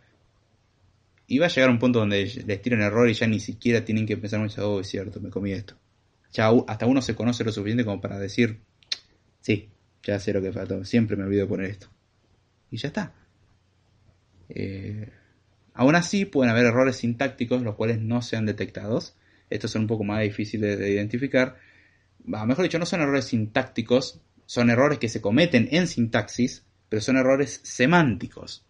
[1.26, 4.06] Y va a llegar un punto donde les tiran error y ya ni siquiera tienen
[4.06, 5.76] que pensar mucho, oh, es cierto, me comí esto.
[6.34, 8.60] Ya hasta uno se conoce lo suficiente como para decir,
[9.39, 9.70] sí,
[10.04, 11.88] ya sé lo que faltó, siempre me olvido poner esto.
[12.72, 13.13] Y ya está.
[14.50, 15.10] Eh,
[15.80, 19.15] Aún así, pueden haber errores sintácticos los cuales no sean detectados.
[19.50, 21.56] Estos son un poco más difíciles de identificar.
[22.26, 27.15] mejor dicho, no son errores sintácticos, son errores que se cometen en sintaxis, pero son
[27.15, 28.65] errores semánticos.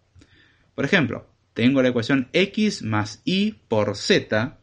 [0.75, 4.59] Por ejemplo, tengo la ecuación x más y por z.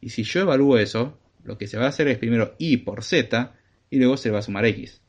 [0.00, 3.04] Y si yo evalúo eso, lo que se va a hacer es primero y por
[3.04, 3.52] z
[3.90, 5.02] y luego se va a sumar x.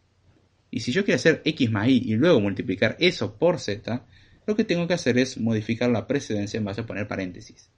[0.71, 4.05] Y si yo quiero hacer x más y y luego multiplicar eso por z,
[4.45, 7.69] lo que tengo que hacer es modificar la precedencia en base a poner paréntesis.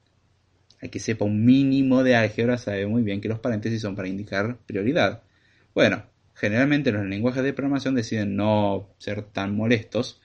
[0.82, 4.08] Hay que sepa un mínimo de álgebra sabe muy bien que los paréntesis son para
[4.08, 5.23] indicar prioridad.
[5.73, 6.04] Bueno,
[6.36, 10.21] generalmente los lenguajes de programación deciden no ser tan molestos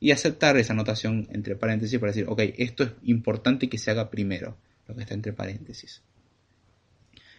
[0.00, 4.10] y aceptar esa notación entre paréntesis para decir, ok, esto es importante que se haga
[4.10, 6.02] primero, lo que está entre paréntesis.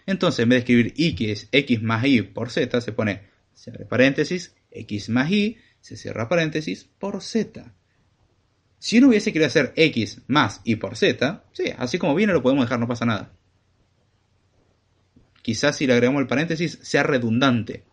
[0.05, 3.21] Entonces, en vez de escribir y que es x más y por z, se pone,
[3.53, 7.73] se abre paréntesis, x más y, se cierra paréntesis, por z.
[8.83, 12.43] Si uno hubiese querido hacer x más y por z, sí, así como viene lo
[12.43, 13.31] podemos dejar, no pasa nada.
[15.41, 17.85] Quizás si le agregamos el paréntesis sea redundante,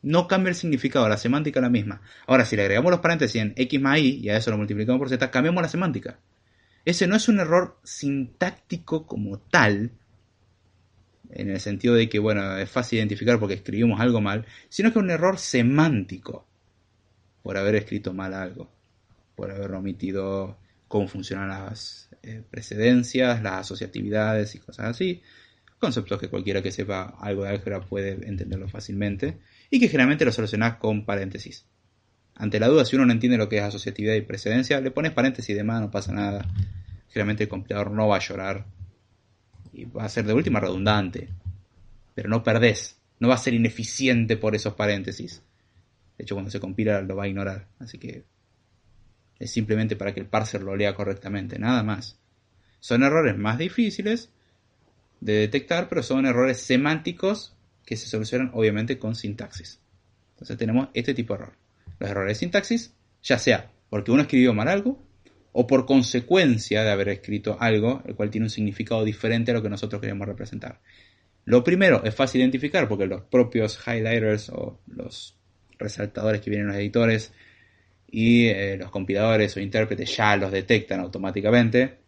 [0.00, 2.00] no cambia el significado, la semántica es la misma.
[2.26, 4.98] Ahora, si le agregamos los paréntesis en x más y y a eso lo multiplicamos
[4.98, 6.18] por z, cambiamos la semántica.
[6.86, 9.92] Ese no es un error sintáctico como tal,
[11.28, 15.00] en el sentido de que, bueno, es fácil identificar porque escribimos algo mal, sino que
[15.00, 16.46] es un error semántico
[17.42, 18.72] por haber escrito mal algo,
[19.38, 25.22] por haber omitido cómo funcionan las eh, precedencias, las asociatividades y cosas así.
[25.78, 29.38] Conceptos que cualquiera que sepa algo de álgebra puede entenderlo fácilmente
[29.70, 31.64] y que generalmente lo solucionás con paréntesis.
[32.34, 35.12] Ante la duda, si uno no entiende lo que es asociatividad y precedencia, le pones
[35.12, 36.44] paréntesis de más, no pasa nada.
[37.08, 38.66] Generalmente el compilador no va a llorar
[39.72, 41.28] y va a ser de última redundante,
[42.16, 45.42] pero no perdés, no va a ser ineficiente por esos paréntesis.
[46.16, 48.24] De hecho, cuando se compila lo va a ignorar, así que
[49.38, 52.18] es simplemente para que el parser lo lea correctamente, nada más.
[52.80, 54.30] Son errores más difíciles
[55.20, 59.80] de detectar, pero son errores semánticos que se solucionan obviamente con sintaxis.
[60.34, 61.54] Entonces tenemos este tipo de error.
[61.98, 65.02] Los errores de sintaxis, ya sea porque uno escribió mal algo
[65.52, 69.62] o por consecuencia de haber escrito algo, el cual tiene un significado diferente a lo
[69.62, 70.80] que nosotros queremos representar.
[71.44, 75.36] Lo primero es fácil identificar porque los propios highlighters o los
[75.78, 77.32] resaltadores que vienen en los editores
[78.10, 81.98] y eh, los compiladores o intérpretes ya los detectan automáticamente.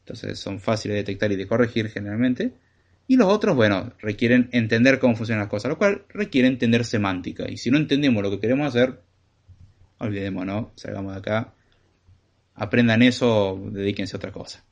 [0.00, 2.52] Entonces son fáciles de detectar y de corregir generalmente.
[3.06, 7.48] Y los otros, bueno, requieren entender cómo funcionan las cosas, lo cual requiere entender semántica.
[7.48, 9.00] Y si no entendemos lo que queremos hacer,
[9.98, 11.54] olvidémonos, salgamos de acá,
[12.54, 14.64] aprendan eso, dedíquense a otra cosa.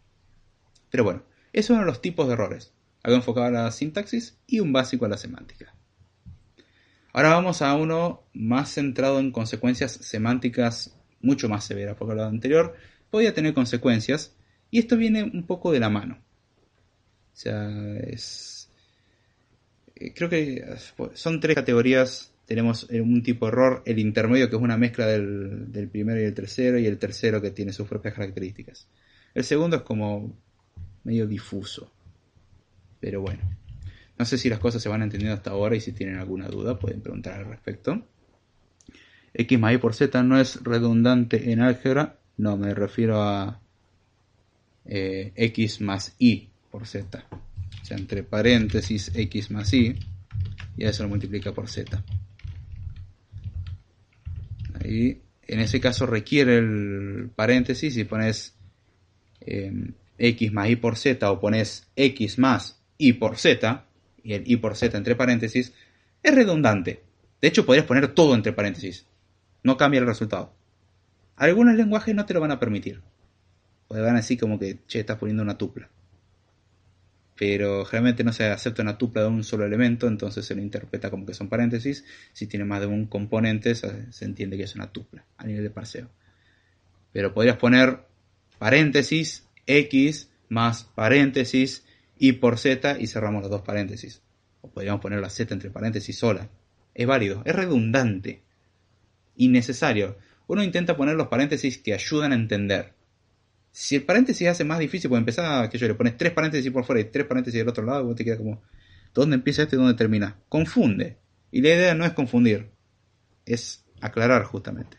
[0.90, 2.72] Pero bueno, esos son los tipos de errores.
[3.02, 5.74] Algo enfocado a la sintaxis y un básico a la semántica.
[7.12, 12.75] Ahora vamos a uno más centrado en consecuencias semánticas mucho más severas, porque lo anterior
[13.11, 14.37] podía tener consecuencias,
[14.70, 16.18] y esto viene un poco de la mano.
[17.33, 17.68] O sea,
[17.99, 18.70] es.
[19.96, 20.64] eh, Creo que
[21.14, 22.33] son tres categorías.
[22.46, 26.20] Tenemos eh, un tipo de error, el intermedio, que es una mezcla del, del primero
[26.20, 28.88] y el tercero, y el tercero que tiene sus propias características.
[29.35, 30.37] El segundo es como
[31.05, 31.92] medio difuso.
[33.01, 33.60] Pero bueno.
[34.20, 36.78] No sé si las cosas se van entendiendo hasta ahora y si tienen alguna duda
[36.78, 38.06] pueden preguntar al respecto.
[39.33, 42.18] X más Y por Z no es redundante en álgebra.
[42.37, 43.62] No, me refiero a
[44.85, 47.24] eh, X más Y por Z.
[47.30, 49.98] O sea, entre paréntesis X más Y.
[50.76, 52.04] Y eso lo multiplica por Z.
[54.85, 58.54] Ahí, en ese caso requiere el paréntesis y pones
[59.40, 63.87] eh, X más Y por Z o pones X más Y por Z
[64.22, 65.72] y el y por z entre paréntesis,
[66.22, 67.02] es redundante.
[67.40, 69.06] De hecho, podrías poner todo entre paréntesis.
[69.62, 70.54] No cambia el resultado.
[71.37, 73.00] Algunos lenguajes no te lo van a permitir.
[73.88, 75.88] O te van a decir como que, che, estás poniendo una tupla.
[77.37, 81.11] Pero generalmente no se acepta una tupla de un solo elemento, entonces se lo interpreta
[81.11, 82.04] como que son paréntesis.
[82.33, 85.70] Si tiene más de un componente, se entiende que es una tupla a nivel de
[85.70, 86.11] parseo.
[87.12, 88.00] Pero podrías poner
[88.59, 91.85] paréntesis, x más paréntesis,
[92.22, 94.22] y por z y cerramos los dos paréntesis.
[94.61, 96.50] O podríamos poner la z entre paréntesis sola.
[96.92, 98.42] Es válido, es redundante.
[99.37, 100.18] Innecesario.
[100.46, 102.92] Uno intenta poner los paréntesis que ayudan a entender.
[103.72, 106.70] Si el paréntesis hace más difícil, pues empezar a que yo le pones tres paréntesis
[106.70, 108.61] por fuera y tres paréntesis del otro lado, vos te queda como,
[109.14, 110.37] ¿dónde empieza esto y dónde termina?
[110.50, 111.16] Confunde.
[111.50, 112.70] Y la idea no es confundir,
[113.46, 114.98] es aclarar justamente.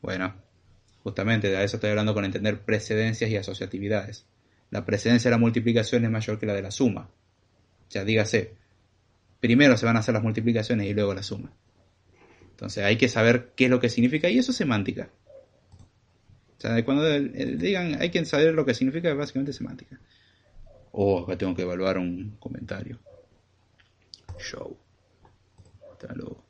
[0.00, 0.34] Bueno,
[1.02, 4.26] justamente de eso estoy hablando con entender precedencias y asociatividades
[4.70, 7.10] la precedencia de la multiplicación es mayor que la de la suma.
[7.88, 8.54] O sea, dígase,
[9.40, 11.52] primero se van a hacer las multiplicaciones y luego la suma.
[12.50, 15.10] Entonces hay que saber qué es lo que significa y eso es semántica.
[16.56, 20.00] O sea, cuando digan hay que saber lo que significa, es básicamente semántica.
[20.92, 23.00] Oh, acá tengo que evaluar un comentario.
[24.38, 24.76] Show.
[25.92, 26.44] Hasta luego.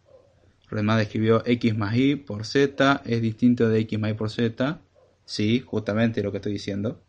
[0.71, 4.81] Riemann escribió x más y por z es distinto de x más y por z.
[5.25, 7.01] Sí, justamente lo que estoy diciendo.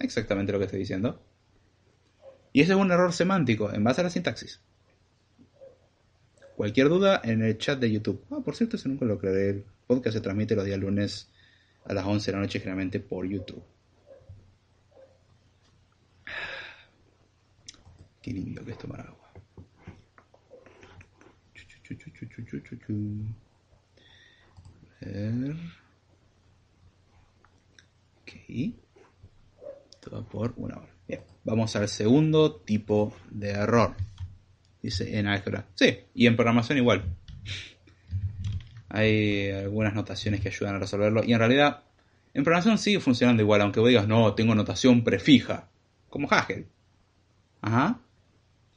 [0.00, 1.20] Exactamente lo que estoy diciendo.
[2.52, 4.60] Y ese es un error semántico en base a la sintaxis.
[6.56, 8.24] Cualquier duda en el chat de YouTube.
[8.30, 9.50] Ah, por cierto, eso nunca lo creeré.
[9.50, 11.28] El podcast se transmite los días lunes
[11.84, 13.64] a las 11 de la noche, generalmente por YouTube.
[18.22, 19.32] Qué lindo que es tomar agua.
[25.02, 25.56] A ver.
[28.22, 28.83] Ok.
[30.22, 30.94] Por una hora.
[31.08, 31.20] Bien.
[31.44, 33.94] Vamos al segundo tipo de error.
[34.82, 35.66] Dice en álgebra.
[35.74, 37.04] Sí, y en programación igual.
[38.88, 41.24] Hay algunas notaciones que ayudan a resolverlo.
[41.24, 41.82] Y en realidad,
[42.32, 45.68] en programación sigue funcionando igual, aunque vos digas, no, tengo notación prefija.
[46.08, 46.66] Como Haskell.
[47.60, 48.00] Ajá.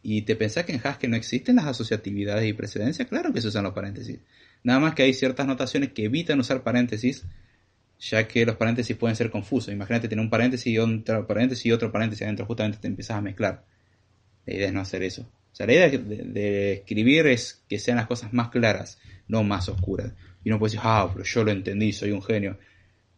[0.01, 3.07] ¿Y te pensás que en Haskell no existen las asociatividades y precedencias?
[3.07, 4.19] Claro que se usan los paréntesis.
[4.63, 7.25] Nada más que hay ciertas notaciones que evitan usar paréntesis,
[7.99, 9.73] ya que los paréntesis pueden ser confusos.
[9.73, 13.21] Imagínate tener un paréntesis y otro paréntesis y otro paréntesis adentro, justamente te empiezas a
[13.21, 13.65] mezclar.
[14.45, 15.23] La idea es no hacer eso.
[15.51, 19.67] O sea, la idea de, escribir es que sean las cosas más claras, no más
[19.69, 20.13] oscuras.
[20.43, 22.57] Y no puedes decir, ah, pero yo lo entendí, soy un genio.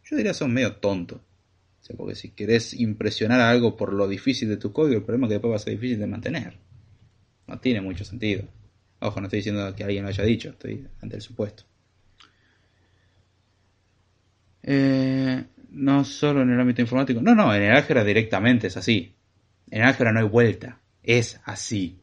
[0.06, 1.16] Yo diría, son medio tonto.
[1.16, 5.04] O sea, porque si querés impresionar a algo por lo difícil de tu código, el
[5.04, 6.58] problema es que después va a ser difícil de mantener.
[7.48, 8.46] No tiene mucho sentido.
[9.00, 11.64] Ojo, no estoy diciendo que alguien lo haya dicho, estoy ante el supuesto.
[14.72, 17.22] Eh, no solo en el ámbito informático.
[17.22, 19.16] No, no, en el álgebra directamente es así.
[19.72, 20.80] En el álgebra no hay vuelta.
[21.02, 22.00] Es así.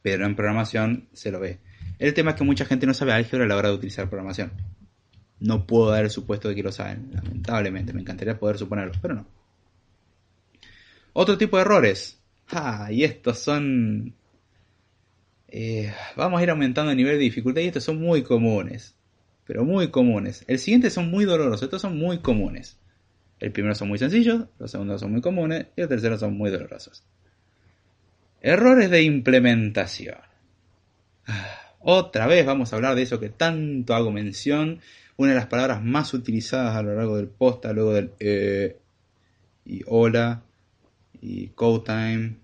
[0.00, 1.58] Pero en programación se lo ve.
[1.98, 4.52] El tema es que mucha gente no sabe álgebra a la hora de utilizar programación.
[5.40, 7.92] No puedo dar el supuesto de que lo saben, lamentablemente.
[7.92, 9.26] Me encantaría poder suponerlo, pero no.
[11.12, 12.18] Otro tipo de errores.
[12.90, 14.14] Y estos son...
[15.48, 18.96] Eh, vamos a ir aumentando el nivel de dificultad y estos son muy comunes.
[19.50, 20.44] Pero muy comunes.
[20.46, 22.78] El siguiente son muy dolorosos, estos son muy comunes.
[23.40, 26.52] El primero son muy sencillos, los segundos son muy comunes y el tercero son muy
[26.52, 27.02] dolorosos.
[28.40, 30.18] Errores de implementación.
[31.26, 34.78] Ah, otra vez vamos a hablar de eso que tanto hago mención.
[35.16, 38.78] Una de las palabras más utilizadas a lo largo del posta, luego del eh,
[39.64, 40.44] y hola
[41.20, 42.36] y code time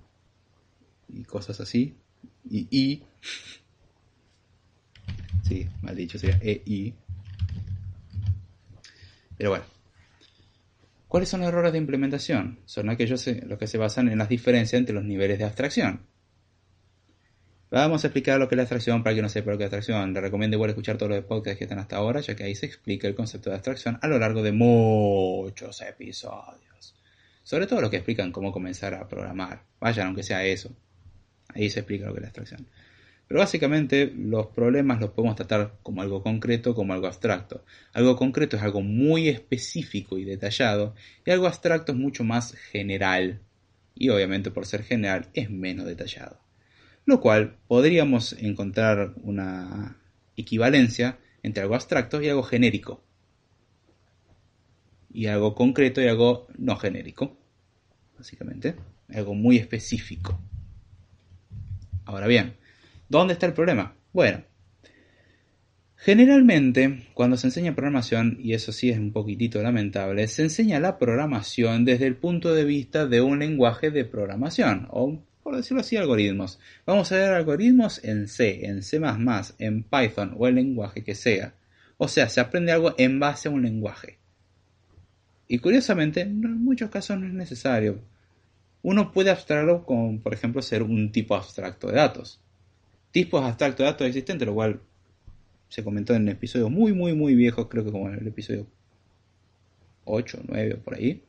[1.14, 1.94] y cosas así.
[2.50, 3.04] Y i.
[5.46, 6.94] Sí, mal dicho, sería e i.
[9.36, 9.64] Pero bueno.
[11.08, 12.58] ¿Cuáles son los errores de implementación?
[12.64, 16.00] Son aquellos en los que se basan en las diferencias entre los niveles de abstracción.
[17.70, 19.72] Vamos a explicar lo que es la abstracción para que no sepa lo que es
[19.72, 20.12] abstracción.
[20.12, 22.66] Le recomiendo igual escuchar todos los podcasts que están hasta ahora, ya que ahí se
[22.66, 26.94] explica el concepto de abstracción a lo largo de muchos episodios.
[27.44, 29.62] Sobre todo los que explican cómo comenzar a programar.
[29.78, 30.74] Vayan, aunque sea eso.
[31.54, 32.66] Ahí se explica lo que es la abstracción.
[33.28, 37.64] Pero básicamente los problemas los podemos tratar como algo concreto, como algo abstracto.
[37.92, 43.40] Algo concreto es algo muy específico y detallado, y algo abstracto es mucho más general.
[43.94, 46.38] Y obviamente por ser general es menos detallado.
[47.04, 49.96] Lo cual podríamos encontrar una
[50.36, 53.02] equivalencia entre algo abstracto y algo genérico.
[55.12, 57.36] Y algo concreto y algo no genérico.
[58.18, 58.76] Básicamente.
[59.08, 60.40] Algo muy específico.
[62.04, 62.56] Ahora bien,
[63.08, 63.96] ¿dónde está el problema?
[64.12, 64.42] Bueno,
[65.96, 70.98] generalmente cuando se enseña programación, y eso sí es un poquitito lamentable, se enseña la
[70.98, 75.96] programación desde el punto de vista de un lenguaje de programación, o por decirlo así,
[75.96, 76.58] algoritmos.
[76.86, 79.00] Vamos a ver algoritmos en C, en C++,
[79.58, 81.54] en Python o el lenguaje que sea.
[81.98, 84.18] O sea, se aprende algo en base a un lenguaje.
[85.46, 88.02] Y curiosamente, en muchos casos no es necesario
[88.86, 92.40] uno puede abstraerlo con, por ejemplo, ser un tipo abstracto de datos.
[93.16, 94.78] Tipos abstractos de datos existentes, lo cual
[95.70, 98.66] se comentó en episodios muy, muy, muy viejos, creo que como en el episodio
[100.04, 101.22] 8, 9 o por ahí,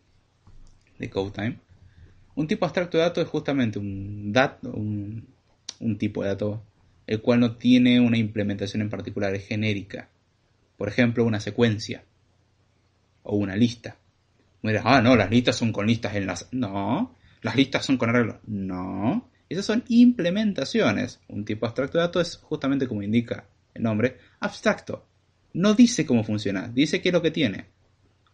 [1.00, 1.60] de Code Time.
[2.36, 5.30] Un tipo abstracto de datos es justamente un, dato, un,
[5.80, 6.62] un tipo de dato
[7.06, 10.10] el cual no tiene una implementación en particular, es genérica.
[10.76, 12.03] Por ejemplo, una secuencia
[13.24, 13.95] o una lista.
[14.61, 16.49] Dirás, ah, no, las listas son con listas en las...
[16.51, 18.39] No, las listas son con arreglos.
[18.45, 19.30] No.
[19.50, 21.20] Esas son implementaciones.
[21.28, 25.08] Un tipo abstracto de datos es justamente como indica el nombre, abstracto.
[25.54, 27.68] No dice cómo funciona, dice qué es lo que tiene.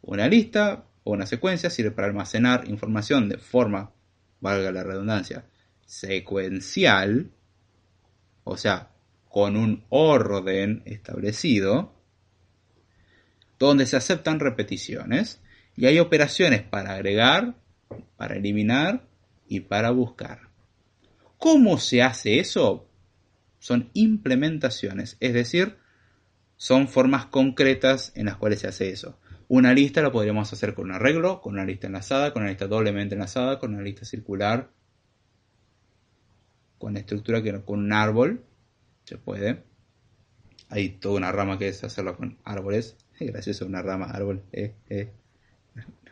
[0.02, 3.92] Una lista o una secuencia sirve para almacenar información de forma,
[4.40, 5.46] valga la redundancia,
[5.86, 7.32] secuencial,
[8.44, 8.90] o sea,
[9.30, 11.94] con un orden establecido,
[13.60, 15.42] donde se aceptan repeticiones
[15.76, 17.56] y hay operaciones para agregar,
[18.18, 19.08] para eliminar
[19.48, 20.53] y para buscar.
[21.44, 22.88] ¿Cómo se hace eso?
[23.60, 25.78] son implementaciones, es decir,
[26.56, 29.20] son formas concretas en las cuales se hace eso.
[29.50, 32.68] Una lista la podríamos hacer con un arreglo, con una lista enlazada, con una lista
[32.68, 34.70] doblemente enlazada, con una lista circular,
[36.78, 38.46] con estructura que con un árbol,
[39.04, 39.64] se puede.
[40.70, 42.98] Hay toda una rama que es hacerlo con árboles.
[43.20, 44.44] Gracias a una rama, árbol.
[44.54, 45.12] Eh, eh.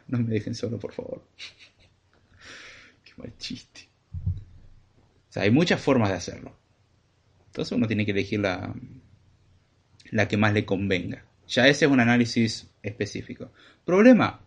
[0.07, 1.23] No me dejen solo, por favor.
[3.03, 3.90] Qué mal chiste.
[5.31, 6.57] O sea, hay muchas formas de hacerlo.
[7.45, 8.75] Entonces uno tiene que elegir la,
[10.09, 11.23] la que más le convenga.
[11.47, 13.53] Ya ese es un análisis específico.
[13.85, 14.41] Problema.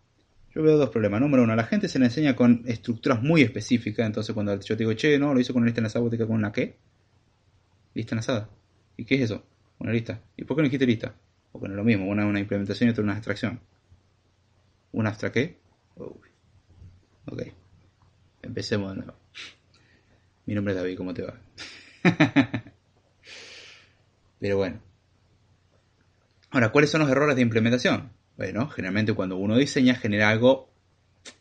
[0.54, 1.22] Yo veo dos problemas.
[1.22, 4.06] Número uno, la gente se le enseña con estructuras muy específicas.
[4.06, 6.18] Entonces cuando yo te digo, che, no, lo hizo con una lista enlazada, ¿vos te
[6.18, 6.76] con una qué?
[7.94, 8.50] Lista enlazada.
[8.98, 9.42] ¿Y qué es eso?
[9.78, 10.20] Una lista.
[10.36, 11.14] ¿Y por qué no dijiste lista?
[11.50, 12.06] Porque no es lo mismo.
[12.06, 13.58] Una es una implementación y otra una abstracción.
[14.92, 15.56] ¿Una abstra qué?
[15.96, 17.40] Ok.
[18.42, 19.23] Empecemos de nuevo.
[20.46, 21.40] Mi nombre es David, ¿cómo te va?
[24.40, 24.80] Pero bueno.
[26.50, 28.12] Ahora, ¿cuáles son los errores de implementación?
[28.36, 30.70] Bueno, generalmente cuando uno diseña genera algo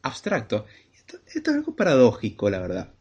[0.01, 0.65] abstracto.
[0.95, 2.93] Esto, es algo paradójico, la verdad.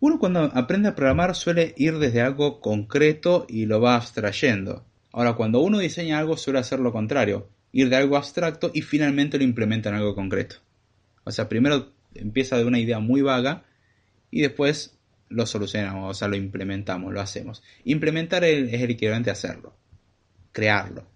[0.00, 4.86] Uno cuando aprende a programar suele ir desde algo concreto y lo va abstrayendo.
[5.12, 9.38] Ahora, cuando uno diseña algo suele hacer lo contrario, ir de algo abstracto y finalmente
[9.38, 10.56] lo implementa en algo concreto.
[11.24, 13.64] O sea, primero empieza de una idea muy vaga
[14.30, 14.96] y después
[15.28, 17.62] lo solucionamos, o sea, lo implementamos, lo hacemos.
[17.84, 19.76] Implementar es el equivalente a hacerlo,
[20.52, 21.06] crearlo,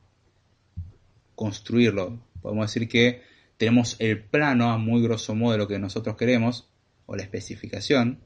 [1.35, 2.21] construirlo.
[2.43, 3.23] Podemos decir que
[3.57, 6.69] tenemos el plano a muy grosso modo de lo que nosotros queremos,
[7.07, 8.21] o la especificación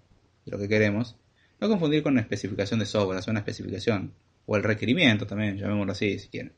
[0.44, 1.16] de lo que queremos.
[1.60, 4.14] No confundir con una especificación de software, es una especificación,
[4.46, 6.52] o el requerimiento también, llamémoslo así si quieren.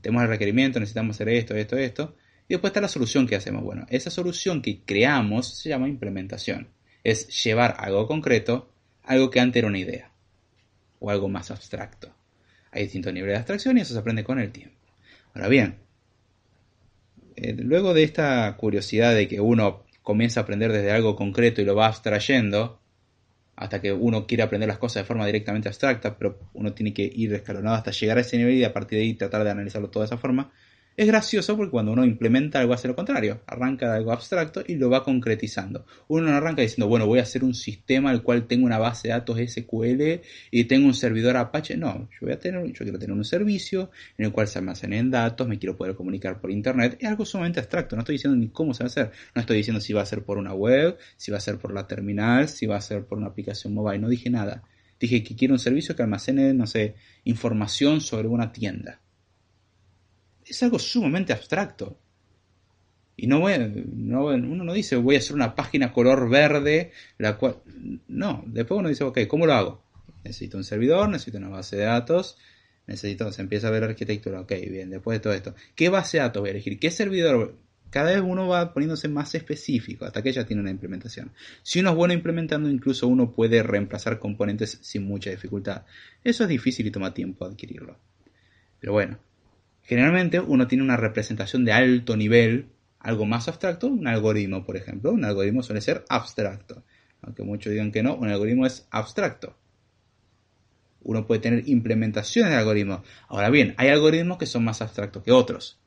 [0.00, 2.16] Tenemos el requerimiento, necesitamos hacer esto, esto, esto.
[2.48, 3.64] Y después está la solución que hacemos.
[3.64, 6.68] Bueno, esa solución que creamos se llama implementación
[7.06, 8.68] es llevar algo concreto
[9.04, 10.10] algo que antes era una idea
[10.98, 12.12] o algo más abstracto.
[12.72, 14.76] Hay distintos niveles de abstracción y eso se aprende con el tiempo.
[15.32, 15.76] Ahora bien,
[17.36, 21.64] eh, luego de esta curiosidad de que uno comienza a aprender desde algo concreto y
[21.64, 22.80] lo va abstrayendo,
[23.54, 27.08] hasta que uno quiere aprender las cosas de forma directamente abstracta, pero uno tiene que
[27.14, 29.90] ir escalonado hasta llegar a ese nivel y a partir de ahí tratar de analizarlo
[29.90, 30.52] todo de esa forma,
[30.96, 34.76] es gracioso porque cuando uno implementa algo hace lo contrario, arranca de algo abstracto y
[34.76, 35.84] lo va concretizando.
[36.08, 39.08] Uno no arranca diciendo, bueno, voy a hacer un sistema al cual tengo una base
[39.08, 41.76] de datos SQL y tengo un servidor Apache.
[41.76, 45.10] No, yo voy a tener, yo quiero tener un servicio en el cual se almacenen
[45.10, 46.96] datos, me quiero poder comunicar por internet.
[46.98, 49.10] Es algo sumamente abstracto, no estoy diciendo ni cómo se va a hacer.
[49.34, 51.74] No estoy diciendo si va a ser por una web, si va a ser por
[51.74, 53.98] la terminal, si va a ser por una aplicación mobile.
[53.98, 54.62] No dije nada.
[54.98, 56.94] Dije que quiero un servicio que almacene, no sé,
[57.24, 59.00] información sobre una tienda
[60.46, 61.98] es algo sumamente abstracto.
[63.16, 63.54] Y no, voy,
[63.94, 67.56] no uno no dice voy a hacer una página color verde, la cual...
[68.08, 69.82] No, después uno dice, ok, ¿cómo lo hago?
[70.22, 72.36] Necesito un servidor, necesito una base de datos,
[72.86, 75.54] necesito, se empieza a ver arquitectura, ok, bien, después de todo esto.
[75.74, 76.78] ¿Qué base de datos voy a elegir?
[76.78, 77.56] ¿Qué servidor?
[77.90, 81.32] Cada vez uno va poniéndose más específico hasta que ya tiene una implementación.
[81.62, 85.84] Si uno es bueno implementando, incluso uno puede reemplazar componentes sin mucha dificultad.
[86.22, 87.98] Eso es difícil y toma tiempo adquirirlo.
[88.80, 89.18] Pero bueno,
[89.86, 92.66] Generalmente uno tiene una representación de alto nivel,
[92.98, 95.12] algo más abstracto, un algoritmo, por ejemplo.
[95.12, 96.82] Un algoritmo suele ser abstracto.
[97.22, 99.56] Aunque muchos digan que no, un algoritmo es abstracto.
[101.02, 103.02] Uno puede tener implementaciones de algoritmos.
[103.28, 105.78] Ahora bien, hay algoritmos que son más abstractos que otros.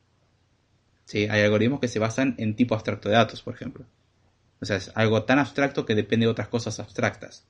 [1.04, 1.26] ¿Sí?
[1.30, 3.84] Hay algoritmos que se basan en tipo abstracto de datos, por ejemplo.
[4.62, 7.46] O sea, es algo tan abstracto que depende de otras cosas abstractas.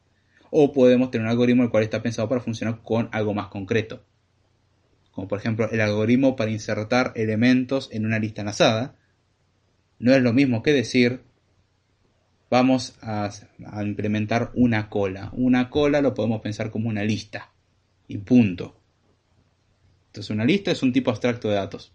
[0.50, 4.02] O podemos tener un algoritmo el cual está pensado para funcionar con algo más concreto
[5.12, 8.96] como por ejemplo el algoritmo para insertar elementos en una lista enlazada,
[9.98, 11.22] no es lo mismo que decir
[12.50, 13.30] vamos a,
[13.82, 15.30] implementar una cola.
[15.32, 17.52] Una cola lo podemos pensar como una lista
[18.08, 18.76] y punto.
[20.08, 21.92] Entonces una lista es un tipo abstracto de datos.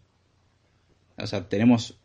[1.18, 2.00] O sea, tenemos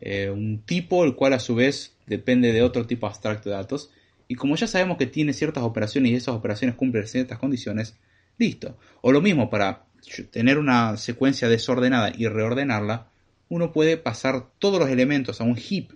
[0.00, 3.90] eh, un tipo el cual a su vez depende de otro tipo abstracto de datos.
[4.28, 7.96] Y como ya sabemos que tiene ciertas operaciones y esas operaciones cumplen ciertas condiciones,
[8.38, 8.78] listo.
[9.00, 9.86] O lo mismo para
[10.30, 13.08] tener una secuencia desordenada y reordenarla,
[13.48, 15.92] uno puede pasar todos los elementos a un heap,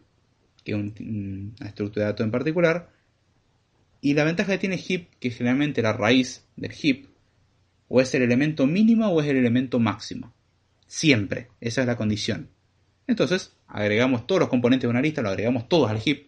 [0.65, 2.91] que es una estructura de datos en particular,
[4.01, 7.07] y la ventaja que tiene heap, que generalmente la raíz del heap,
[7.89, 10.33] o es el elemento mínimo o es el elemento máximo.
[10.87, 12.49] Siempre, esa es la condición.
[13.07, 16.19] Entonces, agregamos todos los componentes de una lista, los agregamos todos al heap,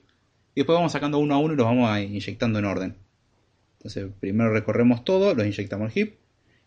[0.55, 2.97] y después vamos sacando uno a uno y los vamos inyectando en orden.
[3.79, 6.15] Entonces, primero recorremos todo, los inyectamos al heap,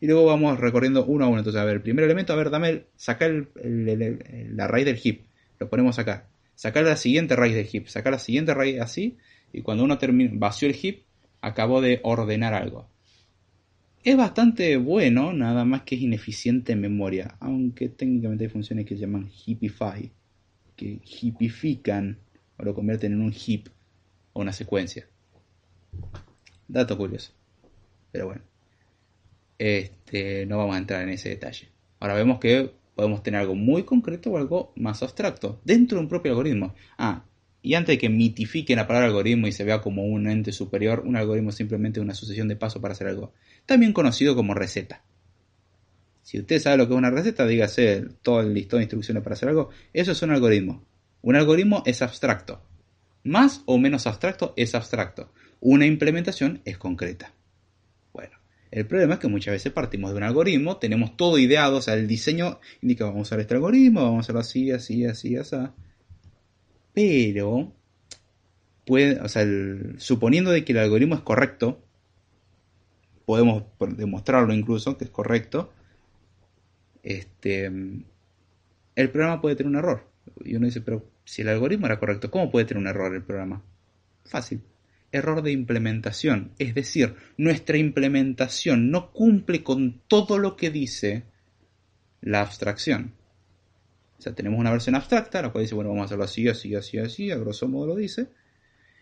[0.01, 1.37] y luego vamos recorriendo uno a uno.
[1.37, 5.21] Entonces, a ver, el primer elemento, a ver, dame, sacar la raíz del heap,
[5.59, 6.27] lo ponemos acá.
[6.55, 9.17] Sacar la siguiente raíz del heap, sacar la siguiente raíz así,
[9.53, 11.03] y cuando uno termina, vació el heap,
[11.39, 12.89] acabó de ordenar algo.
[14.03, 18.95] Es bastante bueno, nada más que es ineficiente en memoria, aunque técnicamente hay funciones que
[18.95, 20.11] se llaman heapify,
[20.75, 22.17] que heapifican
[22.57, 23.67] o lo convierten en un heap
[24.33, 25.07] o una secuencia.
[26.67, 27.33] Dato curioso.
[28.11, 28.41] Pero bueno,
[29.61, 31.69] este, no vamos a entrar en ese detalle.
[31.99, 36.09] Ahora vemos que podemos tener algo muy concreto o algo más abstracto dentro de un
[36.09, 36.73] propio algoritmo.
[36.97, 37.25] Ah,
[37.61, 41.03] y antes de que mitifiquen la palabra algoritmo y se vea como un ente superior,
[41.05, 43.33] un algoritmo es simplemente una sucesión de pasos para hacer algo,
[43.67, 45.03] también conocido como receta.
[46.23, 49.35] Si usted sabe lo que es una receta, dígase todo el listón de instrucciones para
[49.35, 50.83] hacer algo, eso es un algoritmo.
[51.21, 52.63] Un algoritmo es abstracto.
[53.23, 55.31] Más o menos abstracto es abstracto.
[55.59, 57.31] Una implementación es concreta.
[58.11, 58.40] Bueno,
[58.71, 61.95] el problema es que muchas veces partimos de un algoritmo, tenemos todo ideado, o sea,
[61.95, 65.57] el diseño indica vamos a usar este algoritmo, vamos a hacerlo así, así, así, así.
[66.93, 67.73] Pero,
[68.85, 69.45] puede, o sea,
[69.97, 71.83] suponiendo de que el algoritmo es correcto,
[73.25, 73.63] podemos
[73.97, 75.73] demostrarlo incluso que es correcto,
[77.03, 77.65] este,
[78.95, 80.07] el programa puede tener un error.
[80.45, 83.23] Y uno dice, pero si el algoritmo era correcto, ¿cómo puede tener un error el
[83.23, 83.63] programa?
[84.25, 84.61] Fácil.
[85.11, 86.51] Error de implementación.
[86.57, 91.23] Es decir, nuestra implementación no cumple con todo lo que dice
[92.21, 93.13] la abstracción.
[94.17, 96.75] O sea, tenemos una versión abstracta, la cual dice, bueno, vamos a hacerlo así, así,
[96.75, 98.27] así, así, a grosso modo lo dice.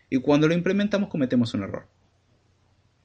[0.08, 1.86] Y cuando lo implementamos cometemos un error.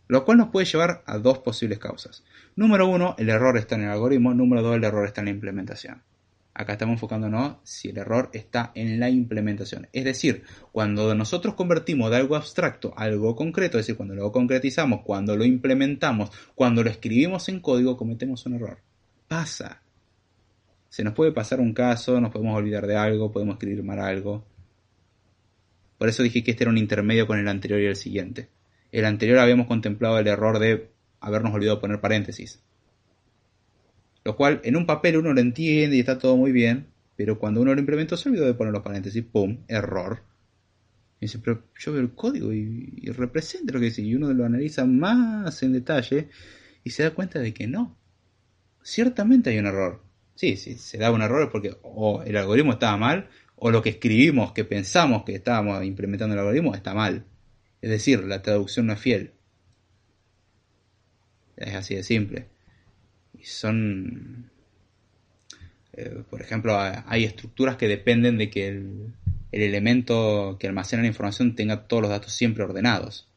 [0.07, 2.23] Lo cual nos puede llevar a dos posibles causas.
[2.55, 4.33] Número uno, el error está en el algoritmo.
[4.33, 6.03] Número dos, el error está en la implementación.
[6.57, 9.89] Acá estamos enfocándonos si el error está en la implementación.
[9.91, 14.31] Es decir, cuando nosotros convertimos de algo abstracto a algo concreto, es decir, cuando lo
[14.31, 18.79] concretizamos, cuando lo implementamos, cuando lo escribimos en código, cometemos un error.
[19.27, 19.81] Pasa.
[20.87, 24.45] Se nos puede pasar un caso, nos podemos olvidar de algo, podemos escribir mal algo.
[25.97, 28.47] Por eso dije que este era un intermedio con el anterior y el siguiente.
[28.93, 30.89] El anterior habíamos contemplado el error de
[31.19, 32.61] habernos olvidado poner paréntesis.
[34.25, 37.61] Lo cual en un papel uno lo entiende y está todo muy bien, pero cuando
[37.61, 39.59] uno lo implementó se olvidó de poner los paréntesis, ¡pum!
[39.67, 40.23] Error.
[41.19, 44.43] Y dice, pero yo veo el código y, representa lo que dice, y uno lo
[44.43, 46.29] analiza más en detalle
[46.83, 47.97] y se da cuenta de que no.
[48.81, 50.03] Ciertamente hay un error.
[50.33, 53.83] Sí, sí, se da un error es porque o el algoritmo estaba mal o lo
[53.83, 57.25] que escribimos, que pensamos que estábamos implementando el algoritmo, está mal.
[57.79, 59.33] Es decir, la traducción no es fiel.
[61.55, 62.54] Es así de simple.
[63.39, 64.51] Y son...
[65.93, 69.13] Eh, por ejemplo, hay estructuras que dependen de que el,
[69.51, 73.29] el elemento que almacena la información tenga todos los datos siempre ordenados.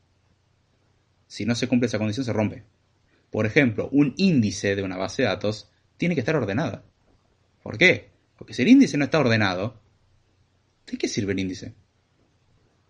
[1.28, 2.64] Si no se cumple esa condición, se rompe.
[3.30, 6.82] Por ejemplo, un índice de una base de datos tiene que estar ordenada.
[7.62, 8.11] ¿Por qué?
[8.36, 9.80] Porque si el índice no está ordenado,
[10.90, 11.74] ¿de qué sirve el índice?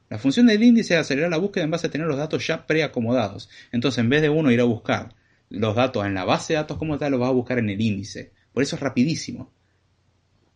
[0.08, 2.66] La función del índice es acelerar la búsqueda en base a tener los datos ya
[2.66, 3.50] preacomodados.
[3.72, 5.14] Entonces, en vez de uno ir a buscar
[5.50, 7.80] los datos en la base de datos como tal, los va a buscar en el
[7.80, 8.32] índice.
[8.52, 9.52] Por eso es rapidísimo.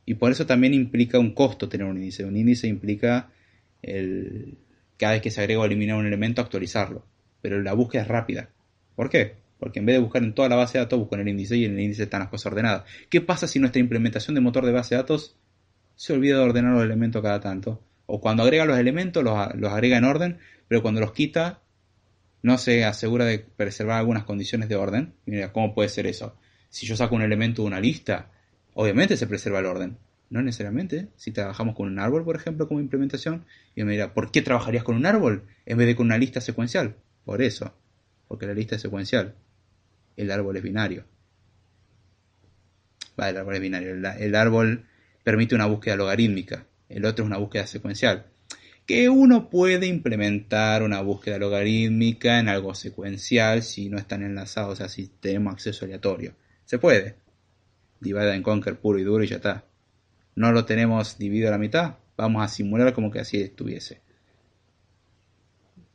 [0.05, 2.25] Y por eso también implica un costo tener un índice.
[2.25, 3.31] Un índice implica
[3.83, 4.59] el,
[4.99, 7.07] cada vez que se agrega o eliminar un elemento, actualizarlo.
[7.41, 8.51] Pero la búsqueda es rápida.
[8.95, 9.37] ¿Por qué?
[9.59, 11.57] Porque en vez de buscar en toda la base de datos, busco en el índice
[11.57, 12.85] y en el índice están las cosas ordenadas.
[13.09, 15.37] ¿Qué pasa si nuestra implementación de motor de base de datos
[15.95, 17.81] se olvida de ordenar los elementos cada tanto?
[18.07, 20.39] O cuando agrega los elementos, los, agrega en orden,
[20.69, 21.62] pero cuando los quita,
[22.43, 25.15] no se asegura de preservar algunas condiciones de orden.
[25.27, 26.37] Mira, ¿cómo puede ser eso?
[26.69, 28.31] Si yo saco un elemento de una lista,
[28.75, 29.99] obviamente se preserva el orden.
[30.31, 31.09] No necesariamente.
[31.17, 34.85] Si trabajamos con un árbol, por ejemplo, como implementación, y me dirá, ¿por qué trabajarías
[34.85, 36.97] con un árbol en vez de con una lista secuencial?
[37.25, 37.75] Por eso.
[38.29, 39.37] Porque la lista es secuencial
[40.17, 41.05] el árbol es binario.
[43.17, 43.91] Vale, el árbol es binario.
[43.91, 44.87] El, árbol
[45.23, 48.27] permite una búsqueda logarítmica, el otro es una búsqueda secuencial.
[48.87, 54.77] Que uno puede implementar una búsqueda logarítmica en algo secuencial si no están enlazados, o
[54.77, 56.35] sea, si tenemos acceso aleatorio.
[56.65, 57.17] Se puede.
[58.01, 59.65] Divide en conquer puro y duro y ya está.
[60.35, 61.97] No lo tenemos dividido a la mitad.
[62.17, 64.01] Vamos a simular como que así estuviese.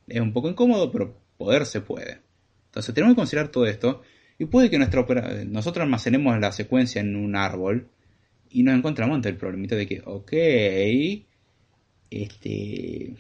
[0.07, 2.21] Es un poco incómodo, pero poder se puede.
[2.67, 4.01] Entonces tenemos que considerar todo esto
[4.39, 5.05] y puede que nuestra
[5.45, 7.89] nosotros almacenemos la secuencia en un árbol
[8.49, 10.31] y nos encontramos ante el problemita de que, ok,
[12.09, 13.15] este,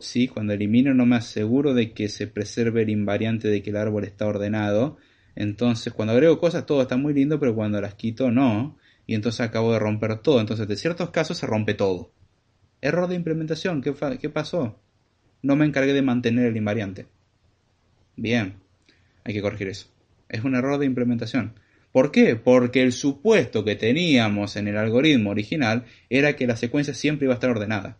[0.00, 3.76] sí, cuando elimino no me aseguro de que se preserve el invariante de que el
[3.76, 4.98] árbol está ordenado.
[5.34, 8.76] Entonces, cuando agrego cosas, todo está muy lindo, pero cuando las quito, no.
[9.06, 10.40] Y entonces acabo de romper todo.
[10.40, 12.12] Entonces, de ciertos casos se rompe todo.
[12.80, 13.82] Error de implementación.
[13.82, 14.80] ¿Qué, qué pasó?
[15.42, 17.06] No me encargué de mantener el invariante.
[18.16, 18.56] Bien.
[19.24, 19.88] Hay que corregir eso.
[20.28, 21.54] Es un error de implementación.
[21.92, 22.36] ¿Por qué?
[22.36, 27.34] Porque el supuesto que teníamos en el algoritmo original era que la secuencia siempre iba
[27.34, 27.98] a estar ordenada.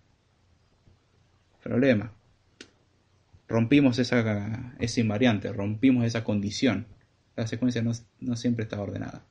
[1.62, 2.12] Problema.
[3.48, 6.86] Rompimos esa, invariante, rompimos esa condición.
[7.36, 9.24] la secuencia no, no siempre está ordenada.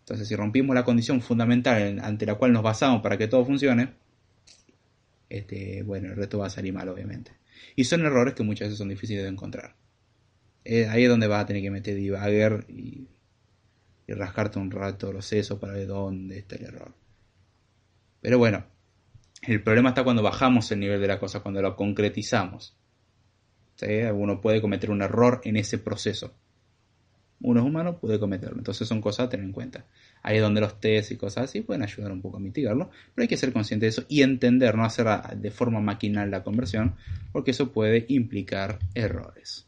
[0.00, 3.94] Entonces, si rompimos la condición fundamental ante la cual nos basamos para que todo funcione,
[5.28, 7.32] este, bueno, el resto va a salir mal, obviamente.
[7.76, 9.76] Y son errores que muchas veces son difíciles de encontrar.
[10.64, 13.08] Eh, ahí es donde vas a tener que meter debugger y,
[14.06, 16.94] y rascarte un rato los sesos para ver dónde está el error.
[18.20, 18.64] Pero bueno,
[19.46, 22.76] el problema está cuando bajamos el nivel de la cosa, cuando lo concretizamos.
[23.76, 24.02] ¿Sí?
[24.12, 26.34] Uno puede cometer un error en ese proceso.
[27.40, 28.58] Uno es humano, puede cometerlo.
[28.58, 29.84] Entonces son cosas a tener en cuenta.
[30.22, 32.90] Ahí es donde los test y cosas así pueden ayudar un poco a mitigarlo.
[33.14, 36.42] Pero hay que ser consciente de eso y entender, no hacer de forma maquinal la
[36.42, 36.94] conversión,
[37.32, 39.66] porque eso puede implicar errores.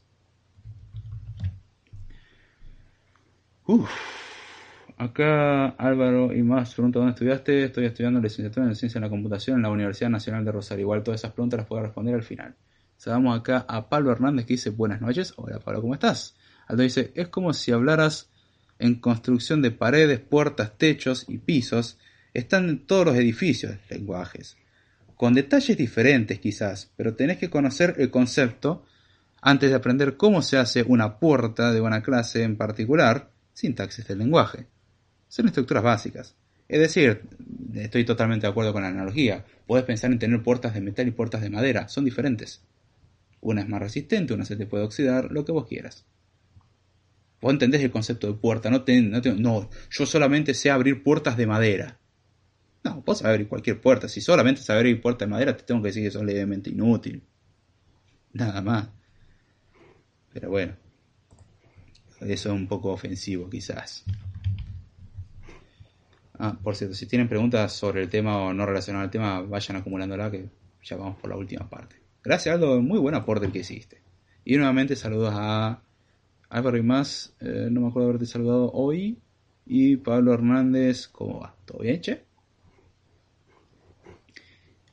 [3.67, 3.91] Uf.
[4.99, 7.65] Acá Álvaro y más pregunta dónde estudiaste.
[7.65, 10.85] Estoy estudiando licenciatura en Ciencia de la Computación en la Universidad Nacional de Rosario.
[10.85, 12.55] Igual todas esas preguntas las puedo responder al final.
[12.97, 15.35] Saludamos acá a Pablo Hernández que dice buenas noches.
[15.37, 16.35] Hola Pablo, ¿cómo estás?
[16.67, 18.31] Aldo dice, es como si hablaras
[18.79, 21.99] en construcción de paredes, puertas, techos y pisos.
[22.33, 24.57] Están en todos los edificios lenguajes.
[25.15, 28.87] Con detalles diferentes quizás, pero tenés que conocer el concepto
[29.43, 34.21] antes de aprender cómo se hace una puerta de una clase en particular, sintaxis del
[34.21, 34.67] lenguaje.
[35.29, 36.37] Son estructuras básicas.
[36.69, 37.23] Es decir,
[37.75, 39.45] estoy totalmente de acuerdo con la analogía.
[39.67, 41.89] Puedes pensar en tener puertas de metal y puertas de madera.
[41.89, 42.63] Son diferentes.
[43.41, 46.05] Una es más resistente, una se te puede oxidar, lo que vos quieras.
[47.41, 48.71] Vos entendés el concepto de puerta.
[48.71, 51.99] No, no, no, yo solamente sé abrir puertas de madera.
[52.83, 54.09] No, vos sabés abrir cualquier puerta.
[54.09, 57.23] Si solamente sabés abrir puertas de madera, te tengo que decir que es levemente inútil.
[58.33, 58.89] Nada más.
[60.33, 60.77] Pero bueno.
[62.21, 64.05] Eso es un poco ofensivo, quizás.
[66.39, 69.79] Ah, por cierto, si tienen preguntas sobre el tema o no relacionado al tema, vayan
[69.79, 70.51] acumulándola que
[70.83, 71.97] ya vamos por la última parte.
[72.23, 74.03] Gracias, Aldo, muy buen aporte que hiciste.
[74.45, 75.83] Y nuevamente saludos a
[76.49, 79.19] Álvaro y más, eh, no me acuerdo haberte saludado hoy.
[79.65, 81.57] Y Pablo Hernández, ¿cómo va?
[81.65, 82.25] ¿Todo bien, che?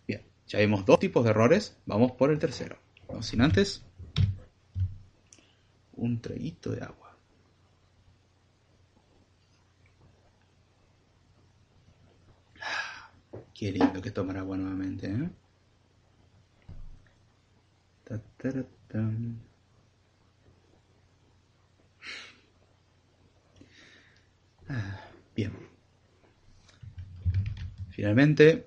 [0.07, 2.77] Bien, ya vimos dos tipos de errores, vamos por el tercero.
[3.07, 3.83] Vamos sin antes,
[5.91, 7.02] un traguito de agua.
[13.53, 15.29] Qué lindo que tomar agua nuevamente, ¿eh?
[24.69, 24.99] Ah,
[25.35, 25.51] Bien.
[27.89, 28.65] Finalmente,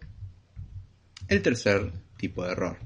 [1.29, 2.77] el tercer tipo de error.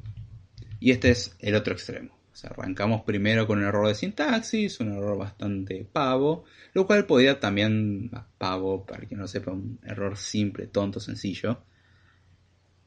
[0.80, 2.14] Y este es el otro extremo.
[2.32, 7.04] O sea, arrancamos primero con un error de sintaxis, un error bastante pavo, lo cual
[7.04, 11.62] podría también, pavo, para quien no sepa, un error simple, tonto, sencillo,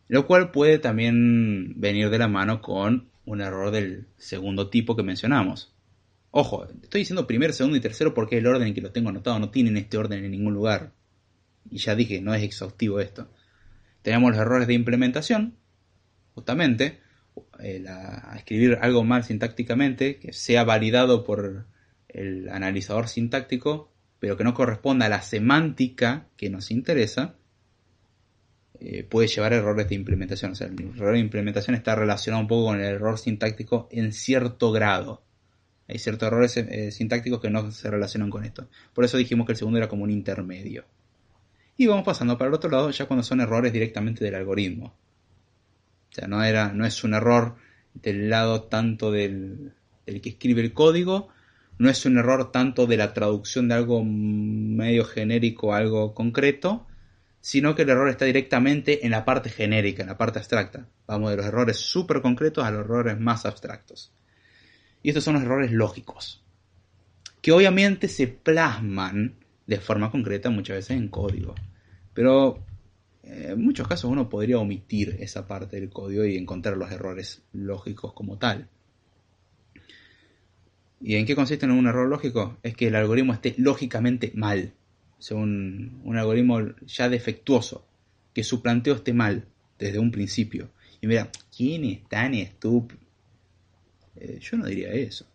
[0.08, 5.04] lo cual puede también venir de la mano con un error del segundo tipo que
[5.04, 5.74] mencionamos.
[6.32, 9.40] Ojo, estoy diciendo primero, segundo y tercero porque el orden en que lo tengo anotado
[9.40, 10.92] no tienen este orden en ningún lugar.
[11.70, 13.30] Y ya dije, no es exhaustivo esto.
[14.02, 15.56] Tenemos los errores de implementación,
[16.34, 17.00] justamente,
[17.60, 21.66] el, a escribir algo mal sintácticamente, que sea validado por
[22.10, 27.36] el analizador sintáctico, pero que no corresponda a la semántica que nos interesa,
[28.86, 30.52] eh, puede llevar a errores de implementación.
[30.52, 34.12] O sea, el error de implementación está relacionado un poco con el error sintáctico en
[34.12, 35.24] cierto grado.
[35.88, 38.68] Hay ciertos errores eh, sintácticos que no se relacionan con esto.
[38.94, 40.84] Por eso dijimos que el segundo era como un intermedio.
[41.78, 44.88] Y vamos pasando para el otro lado ya cuando son errores directamente del algoritmo.
[46.12, 47.56] O sea, no, era, no es un error
[47.94, 49.72] del lado tanto del,
[50.06, 51.30] del que escribe el código,
[51.78, 56.86] no es un error tanto de la traducción de algo medio genérico a algo concreto,
[57.44, 60.88] sino que el error está directamente en la parte genérica, en la parte abstracta.
[61.06, 64.14] Vamos de los errores súper concretos a los errores más abstractos.
[65.04, 66.42] Y estos son los errores lógicos,
[67.42, 69.36] que obviamente se plasman
[69.68, 71.54] de forma concreta muchas veces en código.
[72.14, 72.64] Pero
[73.24, 77.42] eh, en muchos casos uno podría omitir esa parte del código y encontrar los errores
[77.52, 78.70] lógicos como tal.
[81.02, 82.56] ¿Y en qué consiste en un error lógico?
[82.64, 84.72] Es que el algoritmo esté lógicamente mal.
[85.32, 87.86] Un algoritmo ya defectuoso.
[88.34, 89.46] Que su planteo esté mal
[89.78, 90.70] desde un principio.
[91.02, 93.02] Y mira, ¿quién es tan estúpido?
[94.16, 95.26] Eh, yo no diría eso.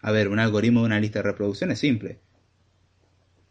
[0.00, 2.18] A ver, un algoritmo de una lista de reproducción es simple.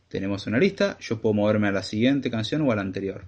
[0.07, 3.25] Tenemos una lista, yo puedo moverme a la siguiente canción o a la anterior.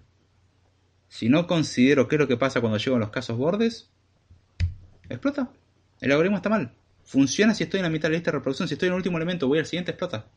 [1.08, 3.90] Si no considero qué es lo que pasa cuando llego a los casos bordes,
[5.10, 5.52] explota.
[6.02, 6.74] El algoritmo está mal.
[7.04, 8.68] Funciona si estoy en la mitad de la lista de reproducción.
[8.68, 10.28] Si estoy en el último elemento, voy al siguiente, explota.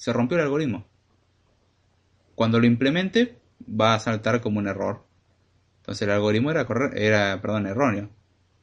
[0.00, 0.86] Se rompió el algoritmo.
[2.34, 5.04] Cuando lo implemente, va a saltar como un error.
[5.80, 8.08] Entonces el algoritmo era, era perdón, erróneo.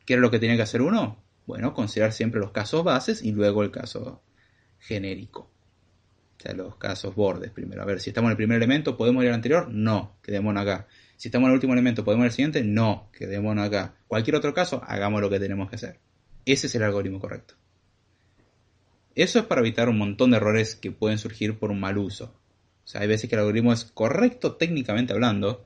[0.03, 1.23] ¿Qué era lo que tenía que hacer uno?
[1.45, 4.23] Bueno, considerar siempre los casos bases y luego el caso
[4.79, 5.41] genérico.
[5.41, 7.83] O sea, los casos bordes primero.
[7.83, 9.69] A ver, si estamos en el primer elemento, ¿podemos ir al anterior?
[9.69, 10.87] No, quedémonos acá.
[11.17, 12.63] Si estamos en el último elemento, ¿podemos ir al siguiente?
[12.63, 13.93] No, quedémonos acá.
[14.07, 15.99] Cualquier otro caso, hagamos lo que tenemos que hacer.
[16.45, 17.53] Ese es el algoritmo correcto.
[19.17, 22.35] Eso es para evitar un montón de errores que pueden surgir por un mal uso.
[22.85, 25.65] O sea, hay veces que el algoritmo es correcto técnicamente hablando,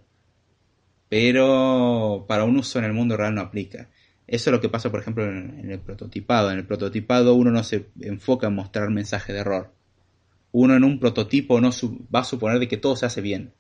[1.09, 3.89] pero para un uso en el mundo real no aplica.
[4.25, 6.49] Eso es lo que pasa, por ejemplo, en, el prototipado.
[6.49, 9.73] En el prototipado uno no se enfoca en mostrar mensaje de error.
[10.53, 11.71] Uno en un prototipo no
[12.15, 13.51] va a suponer de que todo se hace bien.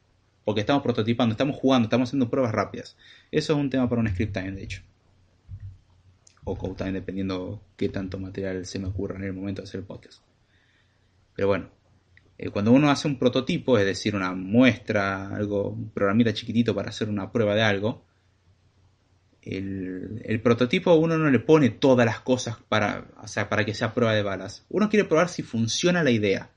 [0.45, 2.95] Porque estamos prototipando, estamos jugando, estamos haciendo pruebas rápidas.
[3.29, 4.83] Eso es un tema para un script time, de hecho.
[6.43, 9.81] O code time, dependiendo qué tanto material se me ocurra en el momento de hacer
[9.81, 10.21] el podcast.
[11.35, 11.69] Pero bueno,
[12.37, 16.89] eh, cuando uno hace un prototipo, es decir, una muestra, algo, un programita chiquitito para
[16.89, 18.03] hacer una prueba de algo,
[19.43, 23.73] el, el, prototipo uno no le pone todas las cosas para, o sea, para que
[23.73, 24.65] sea prueba de balas.
[24.69, 26.51] Uno quiere probar si funciona la idea.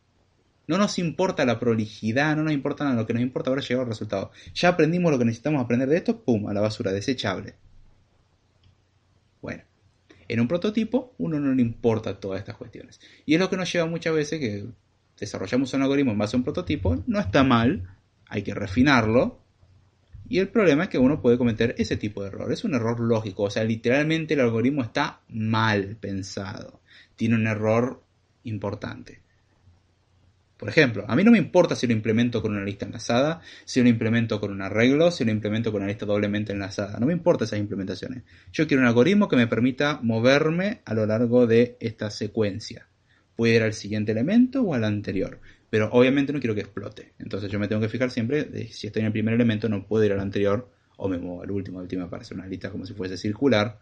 [0.67, 3.69] No nos importa la prolijidad, no nos importa nada, lo que nos importa ahora es
[3.69, 4.31] llegar al resultado.
[4.53, 7.55] Ya aprendimos lo que necesitamos aprender de esto, pum, a la basura, desechable.
[9.41, 9.63] Bueno,
[10.27, 12.99] en un prototipo uno no le importa todas estas cuestiones.
[13.25, 14.65] Y es lo que nos lleva muchas veces que
[15.17, 17.87] desarrollamos un algoritmo en base a un prototipo, no está mal,
[18.29, 19.39] hay que refinarlo.
[20.29, 22.51] Y el problema es que uno puede cometer ese tipo de error.
[22.51, 23.43] Es un error lógico.
[23.43, 26.81] O sea, literalmente el algoritmo está mal pensado.
[27.15, 28.03] Tiene un error
[28.43, 29.21] importante.
[30.57, 33.81] Por ejemplo, a mí no me importa si lo implemento con una lista enlazada, si
[33.83, 36.99] lo implemento con un arreglo, si lo implemento con una lista doblemente enlazada.
[36.99, 38.23] No me importa esas implementaciones.
[38.51, 42.87] Yo quiero un algoritmo que me permita moverme a lo largo de esta secuencia.
[43.35, 45.39] Puede ir al siguiente elemento o al anterior.
[45.69, 47.13] Pero obviamente no quiero que explote.
[47.19, 49.85] Entonces yo me tengo que fijar siempre de si estoy en el primer elemento no
[49.85, 51.79] puedo ir al anterior o me muevo al último.
[51.79, 53.79] El último me aparece una lista como si fuese circular.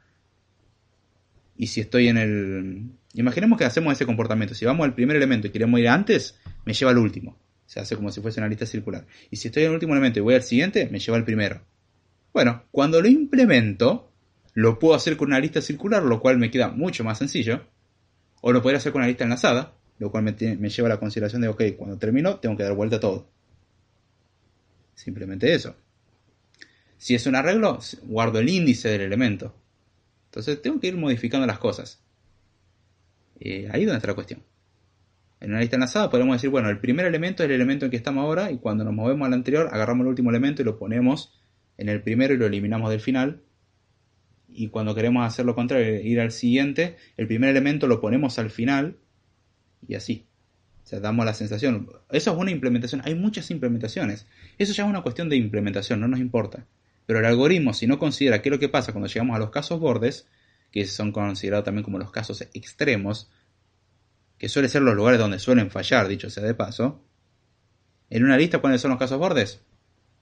[1.58, 2.90] Y si estoy en el...
[3.14, 4.56] Imaginemos que hacemos ese comportamiento.
[4.56, 7.38] Si vamos al primer elemento y queremos ir antes, me lleva al último.
[7.66, 9.06] Se hace como si fuese una lista circular.
[9.32, 11.62] Y si estoy en el último elemento y voy al siguiente, me lleva al primero.
[12.34, 14.12] Bueno, cuando lo implemento,
[14.54, 17.66] lo puedo hacer con una lista circular, lo cual me queda mucho más sencillo.
[18.42, 20.34] O lo podría hacer con una lista enlazada, lo cual me,
[20.70, 23.30] lleva a la consideración de, ok, cuando termino tengo que dar vuelta a todo.
[24.94, 25.76] Simplemente eso.
[26.98, 29.56] Si es un arreglo, guardo el índice del elemento.
[30.26, 32.04] Entonces tengo que ir modificando las cosas.
[33.40, 34.44] Eh, ahí es donde está la cuestión.
[35.40, 37.98] En una lista enlazada podemos decir, bueno, el primer elemento es el elemento en que
[37.98, 41.40] estamos ahora y cuando nos movemos al anterior agarramos el último elemento y lo ponemos
[41.78, 43.44] en el primero y lo eliminamos del final.
[44.48, 48.50] Y cuando queremos hacer lo contrario, ir al siguiente, el primer elemento lo ponemos al
[48.50, 48.98] final
[49.88, 50.26] y así.
[50.84, 51.90] O sea, damos la sensación.
[52.12, 53.02] Eso es una implementación.
[53.06, 54.28] Hay muchas implementaciones.
[54.58, 56.68] Eso ya es una cuestión de implementación, no nos importa.
[57.06, 59.50] Pero el algoritmo, si no considera qué es lo que pasa cuando llegamos a los
[59.50, 60.28] casos bordes,
[60.72, 63.32] que son considerados también como los casos extremos,
[64.38, 67.02] que suelen ser los lugares donde suelen fallar, dicho sea de paso,
[68.10, 69.62] en una lista, ¿cuáles son los casos bordes?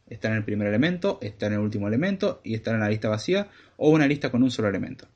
[0.08, 3.10] Está en el primer elemento, está en el último elemento y está en la lista
[3.10, 5.08] vacía o una lista con un solo elemento.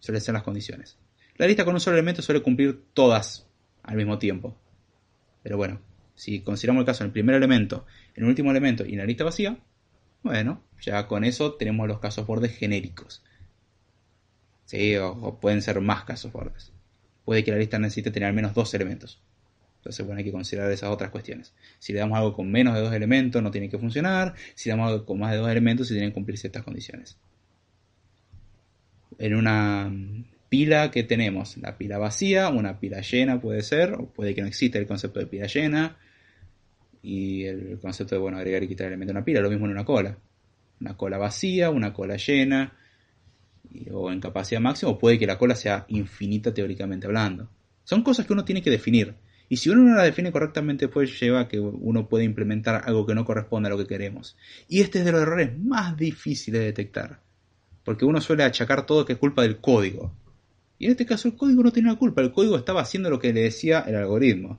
[0.00, 0.98] Suelen ser las condiciones.
[1.36, 3.46] La lista con un solo elemento suele cumplir todas
[3.82, 4.56] al mismo tiempo.
[5.42, 5.80] Pero bueno,
[6.14, 9.58] Si consideramos el caso del primer elemento, el último elemento y la lista vacía,
[10.22, 13.22] bueno, ya con eso tenemos los casos bordes genéricos.
[14.66, 16.72] Sí, o, pueden ser más casos bordes.
[17.24, 19.20] Puede que la lista necesite tener al menos dos elementos.
[19.78, 21.54] Entonces, bueno, hay que considerar esas otras cuestiones.
[21.78, 24.34] Si le damos algo con menos de dos elementos, no tiene que funcionar.
[24.54, 27.18] Si le damos algo con más de dos elementos, se tienen que cumplir ciertas condiciones.
[29.18, 29.90] En una
[30.52, 34.48] pila que tenemos, la pila vacía, una pila llena puede ser, o puede que no
[34.48, 35.96] exista el concepto de pila llena.
[37.02, 39.72] Y el concepto de, bueno, agregar y quitar elemento a una pila, lo mismo en
[39.72, 40.18] una cola.
[40.78, 42.70] Una cola vacía, una cola llena,
[43.92, 47.48] o en capacidad máxima, o puede que la cola sea infinita teóricamente hablando.
[47.84, 49.14] Son cosas que uno tiene que definir.
[49.48, 53.06] Y si uno no la define correctamente, pues lleva a que uno puede implementar algo
[53.06, 54.36] que no corresponde a lo que queremos.
[54.68, 57.20] Y este es de los errores más difíciles de detectar.
[57.84, 60.12] Porque uno suele achacar todo que es culpa del código.
[60.82, 63.18] Y en este caso el código no tiene la culpa, el código estaba haciendo lo
[63.18, 64.58] que le decía el algoritmo.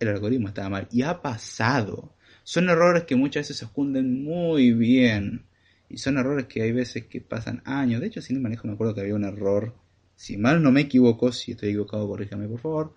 [0.00, 0.88] El algoritmo estaba mal.
[0.90, 2.14] Y ha pasado.
[2.42, 5.44] Son errores que muchas veces se esconden muy bien.
[5.88, 8.00] Y son errores que hay veces que pasan años.
[8.00, 9.74] De hecho, si no manejo me acuerdo que había un error.
[10.16, 12.94] Si mal no me equivoco, si estoy equivocado, corríjame por favor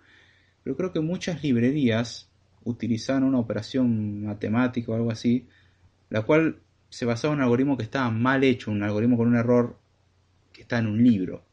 [0.66, 2.28] pero creo que muchas librerías
[2.64, 5.46] utilizaban una operación matemática o algo así,
[6.10, 6.58] la cual
[6.88, 9.78] se basaba en un algoritmo que estaba mal hecho, un algoritmo con un error
[10.52, 11.44] que está en un libro.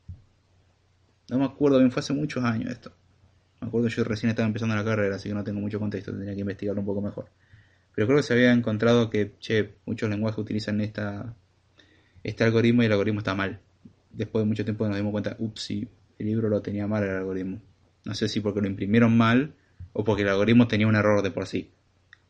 [1.30, 2.92] No me acuerdo bien, fue hace muchos años esto.
[3.62, 6.34] Me acuerdo yo recién estaba empezando la carrera, así que no tengo mucho contexto, tendría
[6.34, 7.30] que investigarlo un poco mejor.
[7.96, 11.34] Pero creo que se había encontrado que, che, muchos lenguajes utilizan esta,
[12.24, 13.60] este algoritmo y el algoritmo está mal.
[14.12, 15.88] Después de mucho tiempo nos dimos cuenta, ups, el
[16.20, 17.62] libro lo tenía mal el algoritmo.
[18.06, 19.54] No sé si porque lo imprimieron mal
[19.94, 21.72] o porque el algoritmo tenía un error de por sí.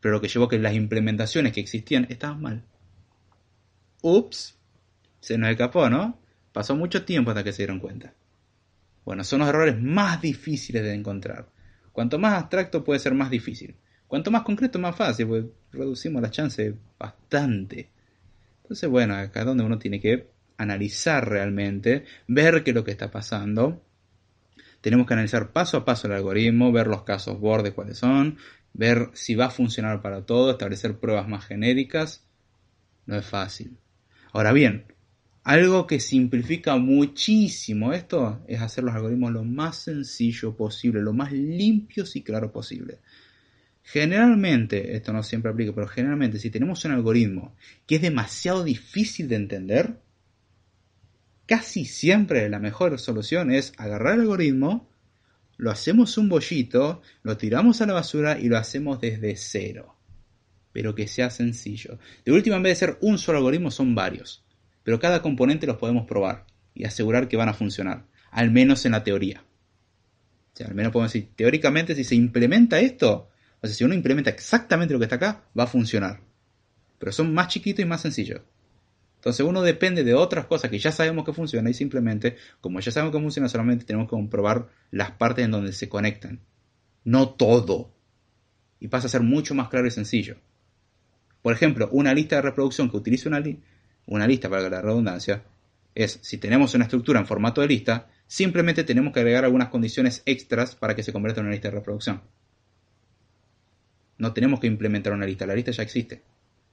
[0.00, 2.64] Pero lo que llevó que las implementaciones que existían estaban mal.
[4.02, 4.56] Ups,
[5.20, 6.18] se nos escapó, ¿no?
[6.52, 8.12] Pasó mucho tiempo hasta que se dieron cuenta.
[9.04, 11.48] Bueno, son los errores más difíciles de encontrar.
[11.92, 13.76] Cuanto más abstracto puede ser más difícil.
[14.06, 17.90] Cuanto más concreto más fácil, pues reducimos las chances bastante.
[18.62, 22.92] Entonces, bueno, acá es donde uno tiene que analizar realmente, ver qué es lo que
[22.92, 23.82] está pasando
[24.84, 28.36] tenemos que analizar paso a paso el algoritmo, ver los casos bordes cuáles son,
[28.74, 32.28] ver si va a funcionar para todo, establecer pruebas más genéricas.
[33.06, 33.78] No es fácil.
[34.30, 34.84] Ahora bien,
[35.44, 41.32] algo que simplifica muchísimo esto es hacer los algoritmos lo más sencillo posible, lo más
[41.32, 43.00] limpios y claro posible.
[43.82, 47.54] Generalmente, esto no siempre aplica, pero generalmente si tenemos un algoritmo
[47.86, 50.00] que es demasiado difícil de entender,
[51.44, 54.88] casi siempre la mejor solución es agarrar el algoritmo,
[55.58, 59.94] lo hacemos un bollito, lo tiramos a la basura y lo hacemos desde cero.
[60.72, 61.98] Pero que sea sencillo.
[62.24, 64.43] De última, en vez de ser un solo algoritmo, son varios.
[64.84, 68.06] Pero cada componente los podemos probar y asegurar que van a funcionar.
[68.30, 69.42] Al menos en la teoría.
[70.52, 73.28] O sea, al menos podemos decir, teóricamente, si se implementa esto,
[73.60, 76.20] o sea, si uno implementa exactamente lo que está acá, va a funcionar.
[76.98, 78.42] Pero son más chiquitos y más sencillos.
[79.16, 82.92] Entonces uno depende de otras cosas que ya sabemos que funcionan y simplemente, como ya
[82.92, 86.40] sabemos que funciona, solamente tenemos que comprobar las partes en donde se conectan.
[87.04, 87.94] No todo.
[88.80, 90.36] Y pasa a ser mucho más claro y sencillo.
[91.40, 93.42] Por ejemplo, una lista de reproducción que utilice una,
[94.06, 95.42] una lista, para la redundancia,
[95.94, 100.22] es si tenemos una estructura en formato de lista, simplemente tenemos que agregar algunas condiciones
[100.26, 102.22] extras para que se convierta en una lista de reproducción.
[104.18, 106.22] No tenemos que implementar una lista, la lista ya existe.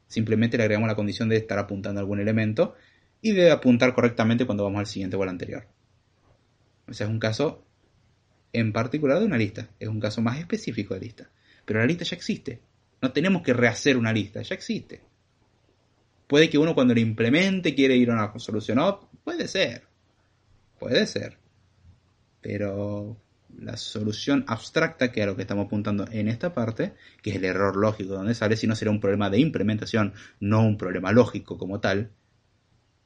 [0.08, 2.76] Simplemente le agregamos la condición de estar apuntando a algún elemento
[3.22, 5.68] y de apuntar correctamente cuando vamos al siguiente o al anterior.
[6.88, 7.64] Ese es un caso
[8.54, 11.30] en particular de una lista, es un caso más específico de lista.
[11.66, 12.62] Pero la lista ya existe.
[13.02, 15.02] No tenemos que rehacer una lista, ya existe.
[16.32, 18.80] Puede que uno cuando lo implemente quiere ir a una solución
[19.22, 19.84] puede ser.
[20.80, 21.38] Puede ser.
[22.40, 23.18] Pero
[23.60, 27.36] la solución abstracta, que es a lo que estamos apuntando en esta parte, que es
[27.36, 31.12] el error lógico donde sale, si no será un problema de implementación, no un problema
[31.12, 32.12] lógico como tal,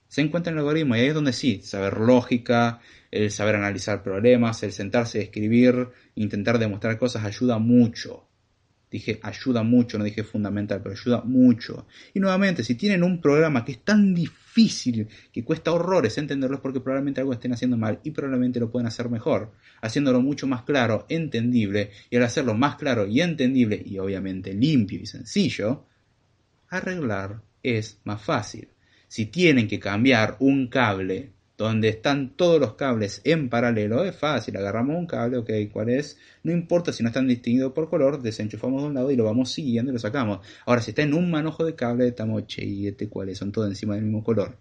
[0.08, 4.04] se encuentra en el algoritmo y ahí es donde sí, saber lógica, el saber analizar
[4.04, 8.28] problemas, el sentarse a escribir, intentar demostrar cosas ayuda mucho.
[8.96, 11.86] Dije ayuda mucho, no dije fundamental, pero ayuda mucho.
[12.14, 16.80] Y nuevamente, si tienen un programa que es tan difícil, que cuesta horrores entenderlo, porque
[16.80, 21.06] probablemente algo estén haciendo mal y probablemente lo pueden hacer mejor, haciéndolo mucho más claro,
[21.10, 25.88] entendible, y al hacerlo más claro y entendible, y obviamente limpio y sencillo,
[26.70, 28.70] arreglar es más fácil.
[29.10, 34.58] Si tienen que cambiar un cable donde están todos los cables en paralelo, es fácil,
[34.58, 36.18] agarramos un cable, ok, ¿cuál es?
[36.44, 39.52] No importa si no están distinguidos por color, desenchufamos de un lado y lo vamos
[39.52, 40.46] siguiendo y lo sacamos.
[40.66, 43.38] Ahora, si está en un manojo de cable, estamos, che, ¿y este cuáles?
[43.38, 44.58] Son todos encima del mismo color.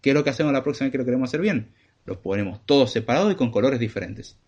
[0.00, 1.72] ¿Qué es lo que hacemos la próxima vez que lo queremos hacer bien?
[2.04, 4.38] Los ponemos todos separados y con colores diferentes.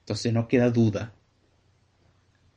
[0.00, 1.12] Entonces no queda duda.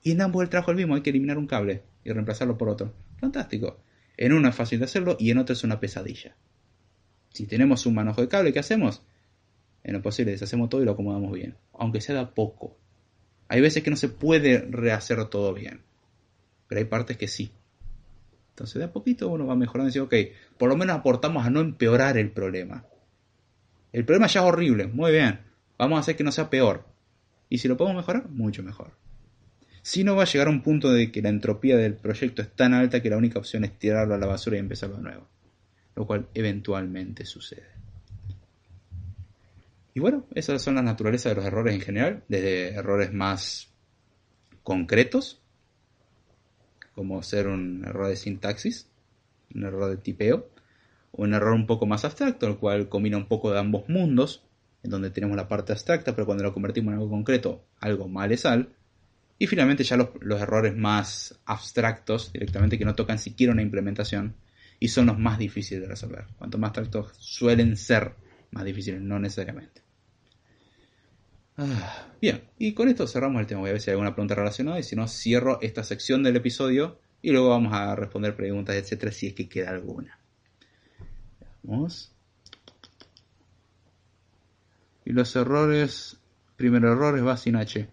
[0.03, 2.57] Y en ambos el trabajo es el mismo, hay que eliminar un cable y reemplazarlo
[2.57, 2.93] por otro.
[3.19, 3.79] Fantástico.
[4.17, 6.35] En uno es fácil de hacerlo y en otro es una pesadilla.
[7.31, 9.01] Si tenemos un manojo de cable, ¿qué hacemos?
[9.83, 11.55] En lo posible deshacemos todo y lo acomodamos bien.
[11.73, 12.77] Aunque sea de a poco.
[13.47, 15.81] Hay veces que no se puede rehacer todo bien.
[16.67, 17.51] Pero hay partes que sí.
[18.49, 21.49] Entonces de a poquito uno va mejorando y dice, ok, por lo menos aportamos a
[21.49, 22.85] no empeorar el problema.
[23.91, 25.39] El problema ya es horrible, muy bien.
[25.77, 26.85] Vamos a hacer que no sea peor.
[27.49, 28.91] Y si lo podemos mejorar, mucho mejor.
[29.81, 32.55] Si no va a llegar a un punto de que la entropía del proyecto es
[32.55, 35.27] tan alta que la única opción es tirarlo a la basura y empezarlo de nuevo.
[35.95, 37.71] Lo cual eventualmente sucede.
[39.93, 43.69] Y bueno, esas son las naturalezas de los errores en general, desde errores más
[44.63, 45.41] concretos,
[46.95, 48.87] como ser un error de sintaxis,
[49.53, 50.49] un error de tipeo,
[51.11, 54.43] o un error un poco más abstracto, el cual combina un poco de ambos mundos,
[54.83, 58.69] en donde tenemos la parte abstracta, pero cuando lo convertimos en algo concreto, algo malesal.
[59.37, 64.35] Y finalmente ya los, los errores más abstractos, directamente que no tocan siquiera una implementación,
[64.81, 66.25] y son los más difíciles de resolver.
[66.39, 68.15] Cuanto más abstractos suelen ser
[68.49, 69.83] más difíciles, no necesariamente.
[71.55, 73.61] Ah, bien, y con esto cerramos el tema.
[73.61, 76.37] Voy a ver si hay alguna pregunta relacionada y si no, cierro esta sección del
[76.37, 80.17] episodio y luego vamos a responder preguntas, etcétera, si es que queda alguna.
[81.61, 82.11] Veamos.
[85.05, 86.19] Y los errores,
[86.55, 87.87] primer error va sin H.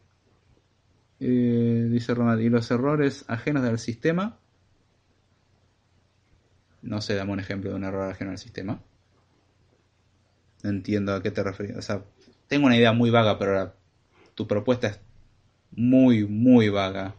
[1.20, 4.40] Eh, dice Ronald, y los errores ajenos del sistema.
[6.82, 8.80] No sé, dame un ejemplo de un error ajeno al sistema.
[10.62, 11.76] No entiendo a qué te refieres.
[11.76, 12.04] O sea,
[12.48, 13.74] tengo una idea muy vaga, pero la-
[14.34, 15.00] tu propuesta es
[15.72, 17.14] muy, muy vaga.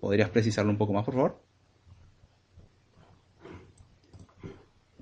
[0.00, 1.42] ¿Podrías precisarlo un poco más, por favor?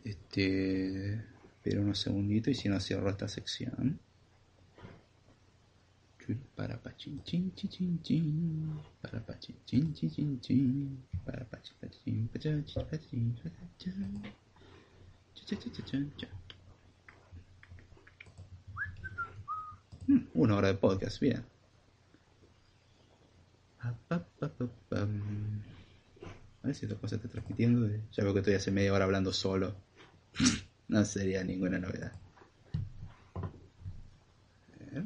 [0.05, 1.15] Este.
[1.15, 4.01] Espera unos segunditos y si no cierro esta sección.
[6.57, 8.79] Para pa chin chin chin chin.
[9.03, 10.99] Para pa chin chin chin chin.
[11.25, 12.99] Para pa chin pa chin pa cha cha cha.
[15.35, 16.29] Cha cha cha cha cha cha.
[20.09, 21.45] Mm, Una hora de podcast, bien.
[23.83, 23.95] A
[26.63, 27.89] ver si esta cosa está transmitiendo.
[28.13, 29.75] Ya veo que estoy hace media hora hablando solo.
[30.89, 32.13] No sería ninguna novedad.
[33.35, 33.41] A
[34.93, 35.05] ver.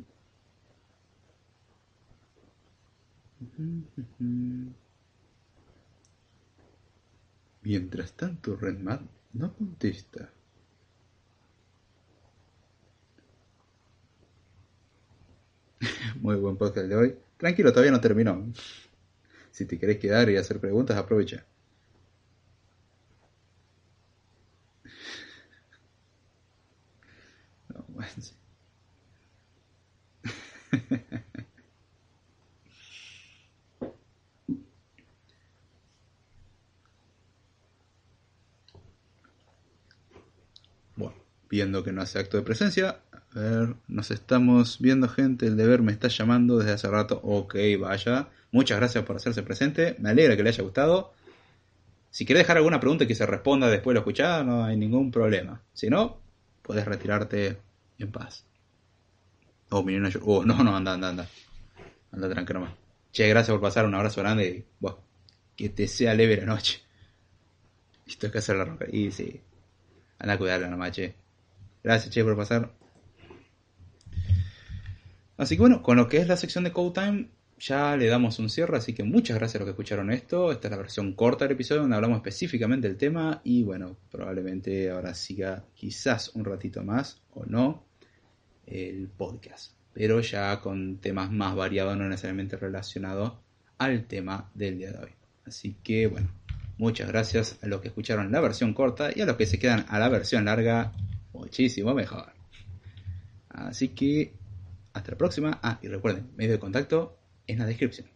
[7.62, 9.01] Mientras tanto, Redmad
[9.32, 10.30] no contesta.
[16.20, 17.14] Muy buen podcast de hoy.
[17.36, 18.45] Tranquilo, todavía no terminó.
[19.51, 21.47] Si te querés quedar y hacer preguntas, aprovecha.
[27.68, 28.34] No, bueno, sí.
[40.97, 41.14] Bueno,
[41.55, 42.98] viendo que no hace acto de presencia.
[43.12, 47.20] A ver, nos estamos viendo gente, el deber me está llamando desde hace rato.
[47.22, 48.28] Ok, vaya.
[48.50, 49.94] Muchas gracias por hacerse presente.
[50.00, 51.12] Me alegra que le haya gustado.
[52.11, 55.12] Si querés dejar alguna pregunta que se responda después de lo escuchada, no hay ningún
[55.12, 55.62] problema.
[55.72, 56.18] Si no,
[56.62, 57.57] puedes retirarte
[58.00, 58.44] en paz.
[59.70, 60.20] Oh, miren, yo.
[60.24, 61.28] Oh, no, no, anda, anda, anda.
[62.11, 62.74] Anda tranquilo nomás.
[63.12, 63.86] Che, gracias por pasar.
[63.86, 64.98] Un abrazo grande y, bueno,
[65.55, 66.82] que te sea leve la noche.
[68.07, 68.86] Esto es que hacer la roca.
[68.90, 69.40] Y sí.
[70.18, 71.24] Anda a cuidarla nomás, che.
[71.85, 72.72] Gracias, che, por pasar.
[75.37, 77.28] Así que bueno, con lo que es la sección de Code Time,
[77.59, 78.78] ya le damos un cierre.
[78.78, 80.51] Así que muchas gracias a los que escucharon esto.
[80.51, 83.43] Esta es la versión corta del episodio donde hablamos específicamente del tema.
[83.45, 87.85] Y bueno, probablemente ahora siga quizás un ratito más o no
[88.66, 89.74] el podcast.
[89.93, 93.35] Pero ya con temas más variados, no necesariamente relacionados
[93.76, 95.11] al tema del día de hoy.
[95.45, 96.30] Así que bueno,
[96.78, 99.85] muchas gracias a los que escucharon la versión corta y a los que se quedan
[99.89, 100.93] a la versión larga,
[101.35, 102.32] muchísimo mejor.
[103.51, 104.32] Así que
[104.95, 105.59] hasta la próxima.
[105.62, 108.07] Ah, y recuerden, medio de contacto en la descripción.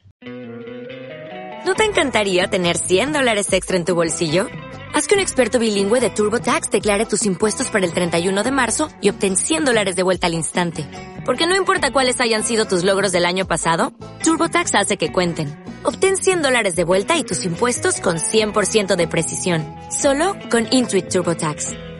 [1.66, 4.46] ¿No te encantaría tener 100 dólares extra en tu bolsillo?
[4.94, 8.88] Haz que un experto bilingüe de TurboTax declare tus impuestos para el 31 de marzo
[9.02, 10.86] y obtén 100 dólares de vuelta al instante.
[11.26, 13.92] Porque no importa cuáles hayan sido tus logros del año pasado,
[14.24, 15.62] TurboTax hace que cuenten.
[15.82, 19.64] Obtén 100 dólares de vuelta y tus impuestos con 100% de precisión.
[19.90, 21.87] Solo con Intuit TurboTax.